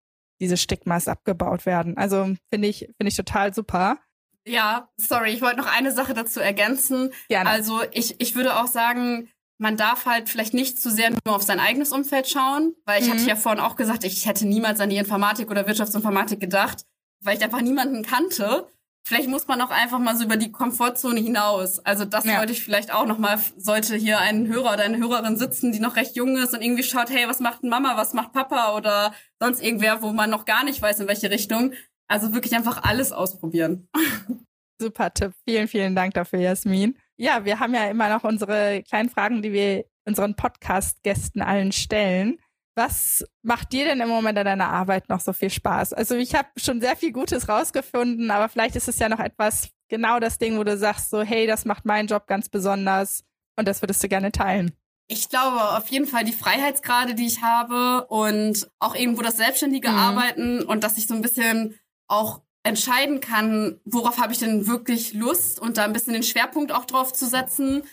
diese 0.41 0.58
Stigmas 0.58 1.08
abgebaut 1.08 1.65
werden. 1.65 1.97
Also 1.97 2.36
finde 2.51 2.67
ich, 2.67 2.79
finde 2.79 3.08
ich 3.08 3.15
total 3.15 3.53
super. 3.53 3.99
Ja, 4.45 4.89
sorry, 4.97 5.32
ich 5.32 5.41
wollte 5.41 5.58
noch 5.58 5.71
eine 5.71 5.91
Sache 5.91 6.13
dazu 6.13 6.39
ergänzen. 6.39 7.12
Gerne. 7.29 7.49
Also 7.49 7.82
ich, 7.91 8.19
ich 8.19 8.36
würde 8.36 8.60
auch 8.60 8.67
sagen, 8.67 9.29
man 9.63 9.78
darf 9.78 10.06
halt 10.06 10.28
vielleicht 10.28 10.54
nicht 10.54 10.80
zu 10.80 10.91
sehr 10.91 11.10
nur 11.10 11.36
auf 11.36 11.41
sein 11.41 11.62
eigenes 11.62 11.93
Umfeld 11.93 12.28
schauen, 12.28 12.76
weil 12.86 13.02
ich 13.02 13.08
mhm. 13.08 13.13
hatte 13.13 13.30
ja 13.30 13.36
vorhin 13.38 13.62
auch 13.62 13.78
gesagt, 13.78 14.04
ich 14.04 14.26
hätte 14.26 14.45
niemals 14.45 14.82
an 14.82 14.89
die 14.89 14.97
Informatik 14.97 15.49
oder 15.49 15.65
Wirtschaftsinformatik 15.65 16.41
gedacht, 16.41 16.86
weil 17.21 17.38
ich 17.38 17.43
einfach 17.43 17.62
niemanden 17.62 18.04
kannte. 18.04 18.67
Vielleicht 19.08 19.30
muss 19.30 19.47
man 19.47 19.62
auch 19.62 19.69
einfach 19.69 19.99
mal 19.99 20.17
so 20.17 20.26
über 20.26 20.36
die 20.36 20.52
Komfortzone 20.52 21.19
hinaus. 21.21 21.80
Also 21.80 22.04
das 22.04 22.26
ja. 22.26 22.39
wollte 22.39 22.52
ich 22.52 22.62
vielleicht 22.62 22.93
auch 22.93 23.06
noch 23.06 23.17
mal, 23.17 23.39
sollte 23.56 23.95
hier 23.95 24.19
ein 24.19 24.47
Hörer 24.47 24.73
oder 24.73 24.84
eine 24.84 24.97
Hörerin 24.97 25.38
sitzen, 25.38 25.71
die 25.71 25.80
noch 25.80 25.95
recht 25.95 26.17
jung 26.17 26.36
ist 26.36 26.54
und 26.54 26.62
irgendwie 26.62 26.84
schaut, 26.84 27.10
hey, 27.10 27.30
was 27.30 27.39
macht 27.39 27.63
Mama, 27.63 27.95
was 27.95 28.13
macht 28.13 28.34
Papa 28.34 28.76
oder 28.76 29.13
sonst 29.39 29.63
irgendwer, 29.63 30.02
wo 30.02 30.12
man 30.12 30.30
noch 30.30 30.43
gar 30.43 30.65
nicht 30.65 30.82
weiß, 30.82 30.99
in 30.99 31.08
welche 31.08 31.32
Richtung. 31.32 31.71
Also 32.10 32.34
wirklich 32.34 32.54
einfach 32.54 32.84
alles 32.84 33.13
ausprobieren. 33.13 33.88
Super 34.82 35.13
Tipp. 35.13 35.32
Vielen, 35.47 35.69
vielen 35.69 35.95
Dank 35.95 36.15
dafür, 36.15 36.39
Jasmin. 36.39 36.97
Ja, 37.17 37.45
wir 37.45 37.60
haben 37.60 37.73
ja 37.73 37.89
immer 37.89 38.10
noch 38.10 38.23
unsere 38.23 38.84
kleinen 38.84 39.10
Fragen, 39.10 39.41
die 39.41 39.54
wir 39.54 39.86
unseren 40.06 40.36
Podcast-Gästen 40.36 41.41
allen 41.41 41.71
stellen. 41.71 42.39
Was 42.76 43.23
macht 43.43 43.71
dir 43.71 43.86
denn 43.86 44.02
im 44.02 44.10
Moment 44.10 44.38
an 44.38 44.45
deiner 44.45 44.69
Arbeit 44.69 45.10
noch 45.10 45.19
so 45.19 45.32
viel 45.32 45.52
Spaß? 45.52 45.93
Also 45.93 46.15
ich 46.15 46.34
habe 46.34 46.49
schon 46.58 46.82
sehr 46.82 46.95
viel 46.95 47.12
Gutes 47.12 47.47
rausgefunden, 47.47 48.32
aber 48.32 48.49
vielleicht 48.49 48.76
ist 48.76 48.88
es 48.88 48.97
ja 48.97 49.10
noch 49.10 49.19
etwas 49.19 49.69
genau 49.89 50.19
das 50.19 50.39
Ding, 50.39 50.58
wo 50.58 50.63
du 50.63 50.76
sagst 50.76 51.12
so, 51.12 51.21
hey, 51.21 51.45
das 51.45 51.65
macht 51.65 51.86
meinen 51.86 52.08
Job 52.08 52.26
ganz 52.26 52.49
besonders 52.49 53.23
und 53.56 53.67
das 53.67 53.84
würdest 53.84 54.04
du 54.04 54.08
gerne 54.08 54.32
teilen. 54.32 54.76
Ich 55.08 55.30
glaube 55.30 55.78
auf 55.78 55.88
jeden 55.89 56.08
Fall 56.08 56.23
die 56.23 56.32
Freiheitsgrade, 56.32 57.13
die 57.13 57.28
ich 57.28 57.41
habe 57.41 58.08
und 58.08 58.67
auch 58.80 58.95
irgendwo 58.95 59.21
das 59.21 59.38
selbstständige 59.38 59.89
mhm. 59.89 59.97
Arbeiten 59.97 60.63
und 60.63 60.84
dass 60.84 60.97
ich 60.97 61.08
so 61.08 61.13
ein 61.13 61.21
bisschen 61.21 61.78
auch 62.08 62.41
entscheiden 62.63 63.19
kann, 63.19 63.80
worauf 63.84 64.17
habe 64.17 64.34
ich 64.34 64.39
denn 64.39 64.67
wirklich 64.67 65.13
Lust 65.13 65.60
und 65.60 65.78
da 65.78 65.84
ein 65.84 65.93
bisschen 65.93 66.13
den 66.13 66.23
Schwerpunkt 66.23 66.71
auch 66.71 66.86
drauf 66.86 67.13
zu 67.13 67.28
setzen. 67.28 67.84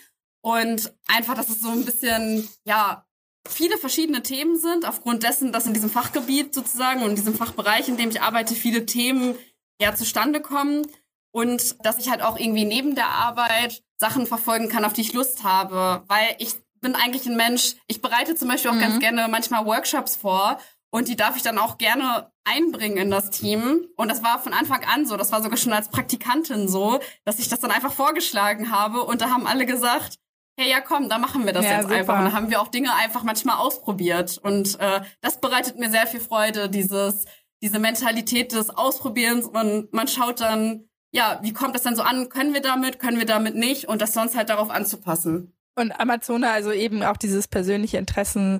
Und 0.41 0.93
einfach, 1.07 1.35
dass 1.35 1.49
es 1.49 1.61
so 1.61 1.69
ein 1.69 1.85
bisschen, 1.85 2.47
ja, 2.63 3.05
viele 3.47 3.77
verschiedene 3.77 4.23
Themen 4.23 4.57
sind, 4.57 4.87
aufgrund 4.87 5.23
dessen, 5.23 5.51
dass 5.51 5.67
in 5.67 5.73
diesem 5.73 5.89
Fachgebiet 5.89 6.55
sozusagen 6.55 7.03
und 7.03 7.11
in 7.11 7.15
diesem 7.15 7.35
Fachbereich, 7.35 7.89
in 7.89 7.97
dem 7.97 8.09
ich 8.09 8.21
arbeite, 8.21 8.55
viele 8.55 8.85
Themen 8.85 9.35
ja 9.79 9.93
zustande 9.93 10.41
kommen. 10.41 10.87
Und 11.33 11.75
dass 11.85 11.97
ich 11.97 12.09
halt 12.09 12.21
auch 12.21 12.37
irgendwie 12.37 12.65
neben 12.65 12.95
der 12.95 13.07
Arbeit 13.07 13.83
Sachen 13.97 14.25
verfolgen 14.25 14.67
kann, 14.67 14.83
auf 14.83 14.93
die 14.93 15.01
ich 15.01 15.13
Lust 15.13 15.43
habe. 15.43 16.03
Weil 16.07 16.35
ich 16.39 16.55
bin 16.81 16.95
eigentlich 16.95 17.27
ein 17.27 17.37
Mensch, 17.37 17.75
ich 17.87 18.01
bereite 18.01 18.35
zum 18.35 18.47
Beispiel 18.47 18.71
auch 18.71 18.75
mhm. 18.75 18.81
ganz 18.81 18.99
gerne 18.99 19.27
manchmal 19.29 19.65
Workshops 19.65 20.15
vor 20.15 20.59
und 20.91 21.07
die 21.07 21.15
darf 21.15 21.37
ich 21.37 21.41
dann 21.41 21.57
auch 21.57 21.77
gerne 21.77 22.31
einbringen 22.43 22.97
in 22.97 23.09
das 23.09 23.29
Team. 23.29 23.87
Und 23.95 24.09
das 24.09 24.23
war 24.23 24.39
von 24.39 24.53
Anfang 24.53 24.83
an 24.83 25.05
so. 25.05 25.15
Das 25.15 25.31
war 25.31 25.41
sogar 25.41 25.57
schon 25.57 25.71
als 25.71 25.87
Praktikantin 25.87 26.67
so, 26.67 26.99
dass 27.23 27.39
ich 27.39 27.47
das 27.47 27.61
dann 27.61 27.71
einfach 27.71 27.93
vorgeschlagen 27.93 28.71
habe. 28.71 29.03
Und 29.03 29.21
da 29.21 29.29
haben 29.29 29.47
alle 29.47 29.65
gesagt, 29.65 30.19
hey, 30.59 30.69
ja 30.69 30.81
komm, 30.81 31.07
da 31.07 31.17
machen 31.17 31.45
wir 31.45 31.53
das 31.53 31.63
ja, 31.63 31.75
jetzt 31.75 31.83
super. 31.83 31.95
einfach. 31.95 32.19
Und 32.19 32.25
da 32.25 32.33
haben 32.33 32.49
wir 32.49 32.61
auch 32.61 32.67
Dinge 32.67 32.93
einfach 32.93 33.23
manchmal 33.23 33.57
ausprobiert. 33.57 34.37
Und 34.37 34.79
äh, 34.81 35.01
das 35.21 35.39
bereitet 35.39 35.79
mir 35.79 35.89
sehr 35.89 36.07
viel 36.07 36.19
Freude, 36.19 36.69
dieses, 36.69 37.25
diese 37.63 37.79
Mentalität 37.79 38.51
des 38.51 38.69
Ausprobierens. 38.69 39.45
Und 39.45 39.93
man 39.93 40.09
schaut 40.09 40.41
dann, 40.41 40.89
ja, 41.13 41.39
wie 41.41 41.53
kommt 41.53 41.73
das 41.73 41.83
denn 41.83 41.95
so 41.95 42.03
an? 42.03 42.27
Können 42.27 42.53
wir 42.53 42.61
damit, 42.61 42.99
können 42.99 43.17
wir 43.17 43.25
damit 43.25 43.55
nicht? 43.55 43.87
Und 43.87 44.01
das 44.01 44.13
sonst 44.13 44.35
halt 44.35 44.49
darauf 44.49 44.69
anzupassen. 44.69 45.53
Und 45.75 45.97
Amazone, 45.97 46.51
also 46.51 46.73
eben 46.73 47.01
auch 47.01 47.15
dieses 47.15 47.47
persönliche 47.47 47.97
Interessen 47.97 48.59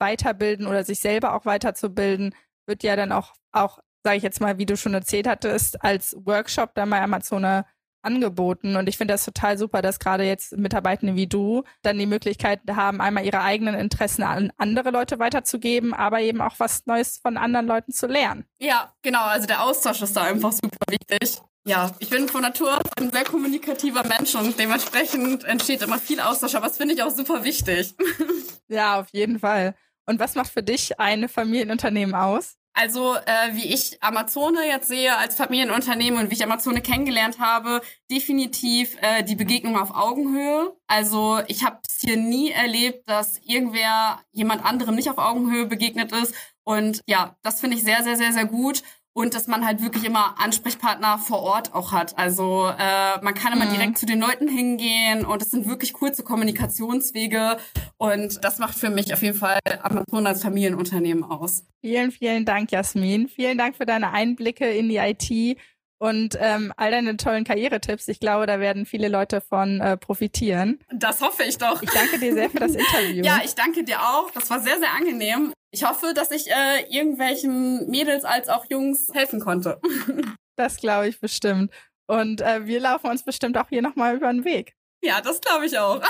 weiterbilden 0.00 0.66
oder 0.66 0.84
sich 0.84 1.00
selber 1.00 1.34
auch 1.34 1.44
weiterzubilden, 1.44 2.34
wird 2.66 2.82
ja 2.82 2.96
dann 2.96 3.12
auch, 3.12 3.34
auch 3.52 3.78
sage 4.02 4.16
ich 4.16 4.22
jetzt 4.22 4.40
mal, 4.40 4.58
wie 4.58 4.66
du 4.66 4.76
schon 4.76 4.94
erzählt 4.94 5.28
hattest, 5.28 5.82
als 5.84 6.16
Workshop 6.24 6.74
dann 6.74 6.90
bei 6.90 7.00
Amazon 7.00 7.64
angeboten. 8.02 8.76
Und 8.76 8.88
ich 8.88 8.96
finde 8.96 9.14
das 9.14 9.24
total 9.24 9.58
super, 9.58 9.82
dass 9.82 9.98
gerade 9.98 10.24
jetzt 10.24 10.56
Mitarbeitende 10.56 11.16
wie 11.16 11.26
du 11.26 11.64
dann 11.82 11.98
die 11.98 12.06
Möglichkeit 12.06 12.60
haben, 12.70 13.00
einmal 13.00 13.24
ihre 13.24 13.42
eigenen 13.42 13.74
Interessen 13.74 14.22
an 14.22 14.52
andere 14.56 14.90
Leute 14.90 15.18
weiterzugeben, 15.18 15.92
aber 15.92 16.20
eben 16.20 16.40
auch 16.40 16.54
was 16.58 16.86
Neues 16.86 17.18
von 17.18 17.36
anderen 17.36 17.66
Leuten 17.66 17.92
zu 17.92 18.06
lernen. 18.06 18.44
Ja, 18.58 18.94
genau. 19.02 19.24
Also 19.24 19.46
der 19.46 19.62
Austausch 19.62 20.02
ist 20.02 20.16
da 20.16 20.22
einfach 20.22 20.52
super 20.52 20.78
wichtig. 20.88 21.40
Ja, 21.66 21.90
ich 21.98 22.08
bin 22.08 22.26
von 22.28 22.40
Natur 22.40 22.78
aus 22.78 22.90
ein 22.98 23.12
sehr 23.12 23.24
kommunikativer 23.24 24.02
Mensch 24.04 24.34
und 24.34 24.58
dementsprechend 24.58 25.44
entsteht 25.44 25.82
immer 25.82 25.98
viel 25.98 26.18
Austausch, 26.18 26.54
aber 26.54 26.68
das 26.68 26.78
finde 26.78 26.94
ich 26.94 27.02
auch 27.02 27.10
super 27.10 27.44
wichtig. 27.44 27.94
ja, 28.68 28.98
auf 28.98 29.08
jeden 29.12 29.38
Fall. 29.38 29.74
Und 30.10 30.18
was 30.18 30.34
macht 30.34 30.50
für 30.50 30.64
dich 30.64 30.98
ein 30.98 31.28
Familienunternehmen 31.28 32.16
aus? 32.16 32.56
Also, 32.72 33.14
äh, 33.14 33.52
wie 33.52 33.72
ich 33.72 34.02
Amazone 34.02 34.66
jetzt 34.66 34.88
sehe 34.88 35.16
als 35.16 35.36
Familienunternehmen 35.36 36.18
und 36.18 36.30
wie 36.30 36.34
ich 36.34 36.42
Amazone 36.42 36.80
kennengelernt 36.80 37.38
habe, 37.38 37.80
definitiv 38.10 38.96
äh, 39.02 39.22
die 39.22 39.36
Begegnung 39.36 39.78
auf 39.78 39.94
Augenhöhe. 39.94 40.74
Also, 40.88 41.40
ich 41.46 41.64
habe 41.64 41.78
es 41.88 42.00
hier 42.00 42.16
nie 42.16 42.50
erlebt, 42.50 43.08
dass 43.08 43.38
irgendwer 43.44 44.20
jemand 44.32 44.64
anderem 44.64 44.96
nicht 44.96 45.08
auf 45.08 45.18
Augenhöhe 45.18 45.66
begegnet 45.66 46.10
ist. 46.10 46.34
Und 46.64 47.02
ja, 47.06 47.36
das 47.42 47.60
finde 47.60 47.76
ich 47.76 47.84
sehr, 47.84 48.02
sehr, 48.02 48.16
sehr, 48.16 48.32
sehr 48.32 48.46
gut 48.46 48.82
und 49.12 49.34
dass 49.34 49.46
man 49.46 49.66
halt 49.66 49.82
wirklich 49.82 50.04
immer 50.04 50.34
Ansprechpartner 50.38 51.18
vor 51.18 51.40
Ort 51.40 51.74
auch 51.74 51.92
hat. 51.92 52.16
Also 52.16 52.66
äh, 52.66 53.22
man 53.22 53.34
kann 53.34 53.52
immer 53.52 53.66
mhm. 53.66 53.70
direkt 53.74 53.98
zu 53.98 54.06
den 54.06 54.20
Leuten 54.20 54.48
hingehen 54.48 55.24
und 55.24 55.42
es 55.42 55.50
sind 55.50 55.68
wirklich 55.68 55.92
kurze 55.92 56.22
Kommunikationswege 56.22 57.58
und 57.96 58.44
das 58.44 58.58
macht 58.58 58.78
für 58.78 58.90
mich 58.90 59.12
auf 59.12 59.22
jeden 59.22 59.36
Fall 59.36 59.58
Amazon 59.82 60.26
als 60.26 60.42
Familienunternehmen 60.42 61.24
aus. 61.24 61.64
Vielen, 61.80 62.12
vielen 62.12 62.44
Dank, 62.44 62.70
Jasmin. 62.70 63.28
Vielen 63.28 63.58
Dank 63.58 63.76
für 63.76 63.86
deine 63.86 64.12
Einblicke 64.12 64.70
in 64.70 64.88
die 64.88 64.96
IT 64.96 65.58
und 66.00 66.36
ähm, 66.40 66.72
all 66.76 66.90
deine 66.90 67.16
tollen 67.16 67.44
Karrieretipps. 67.44 68.08
Ich 68.08 68.20
glaube, 68.20 68.46
da 68.46 68.58
werden 68.58 68.86
viele 68.86 69.08
Leute 69.08 69.40
von 69.40 69.80
äh, 69.80 69.96
profitieren. 69.96 70.80
Das 70.92 71.20
hoffe 71.20 71.44
ich 71.44 71.58
doch. 71.58 71.82
Ich 71.82 71.90
danke 71.90 72.18
dir 72.18 72.32
sehr 72.32 72.48
für 72.48 72.58
das 72.58 72.74
Interview. 72.74 73.22
ja, 73.22 73.40
ich 73.44 73.54
danke 73.54 73.84
dir 73.84 74.00
auch. 74.00 74.30
Das 74.30 74.48
war 74.48 74.60
sehr, 74.60 74.78
sehr 74.78 74.92
angenehm. 74.94 75.52
Ich 75.72 75.84
hoffe, 75.84 76.12
dass 76.14 76.30
ich 76.30 76.50
äh, 76.50 76.82
irgendwelchen 76.88 77.88
Mädels 77.88 78.24
als 78.24 78.48
auch 78.48 78.66
Jungs 78.68 79.08
helfen 79.12 79.40
konnte. 79.40 79.80
das 80.56 80.76
glaube 80.76 81.08
ich 81.08 81.20
bestimmt. 81.20 81.72
Und 82.08 82.40
äh, 82.40 82.66
wir 82.66 82.80
laufen 82.80 83.08
uns 83.08 83.24
bestimmt 83.24 83.56
auch 83.56 83.68
hier 83.68 83.82
nochmal 83.82 84.16
über 84.16 84.32
den 84.32 84.44
Weg. 84.44 84.74
Ja, 85.02 85.20
das 85.20 85.40
glaube 85.40 85.66
ich 85.66 85.78
auch. 85.78 86.02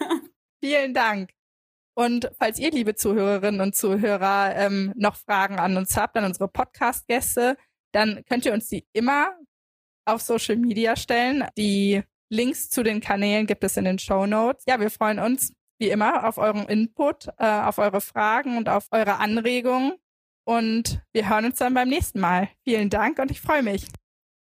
Vielen 0.64 0.94
Dank. 0.94 1.30
Und 1.96 2.30
falls 2.38 2.58
ihr, 2.58 2.70
liebe 2.70 2.94
Zuhörerinnen 2.94 3.60
und 3.60 3.76
Zuhörer, 3.76 4.56
ähm, 4.56 4.92
noch 4.96 5.16
Fragen 5.16 5.58
an 5.58 5.76
uns 5.76 5.96
habt, 5.96 6.16
an 6.16 6.24
unsere 6.24 6.48
Podcast-Gäste, 6.48 7.56
dann 7.92 8.24
könnt 8.24 8.46
ihr 8.46 8.52
uns 8.52 8.68
die 8.68 8.86
immer 8.92 9.38
auf 10.06 10.22
Social 10.22 10.56
Media 10.56 10.96
stellen. 10.96 11.46
Die 11.56 12.02
Links 12.30 12.70
zu 12.70 12.82
den 12.82 13.00
Kanälen 13.00 13.46
gibt 13.46 13.62
es 13.62 13.76
in 13.76 13.84
den 13.84 13.98
Show 13.98 14.26
Notes. 14.26 14.64
Ja, 14.66 14.80
wir 14.80 14.90
freuen 14.90 15.20
uns 15.20 15.52
wie 15.78 15.90
immer 15.90 16.26
auf 16.28 16.38
euren 16.38 16.66
Input, 16.66 17.28
äh, 17.38 17.46
auf 17.46 17.78
eure 17.78 18.00
Fragen 18.00 18.56
und 18.56 18.68
auf 18.68 18.86
eure 18.90 19.16
Anregungen. 19.16 19.94
Und 20.44 21.02
wir 21.12 21.28
hören 21.28 21.46
uns 21.46 21.56
dann 21.56 21.74
beim 21.74 21.88
nächsten 21.88 22.20
Mal. 22.20 22.48
Vielen 22.64 22.90
Dank 22.90 23.18
und 23.18 23.30
ich 23.30 23.40
freue 23.40 23.62
mich. 23.62 23.86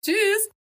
Tschüss. 0.04 0.50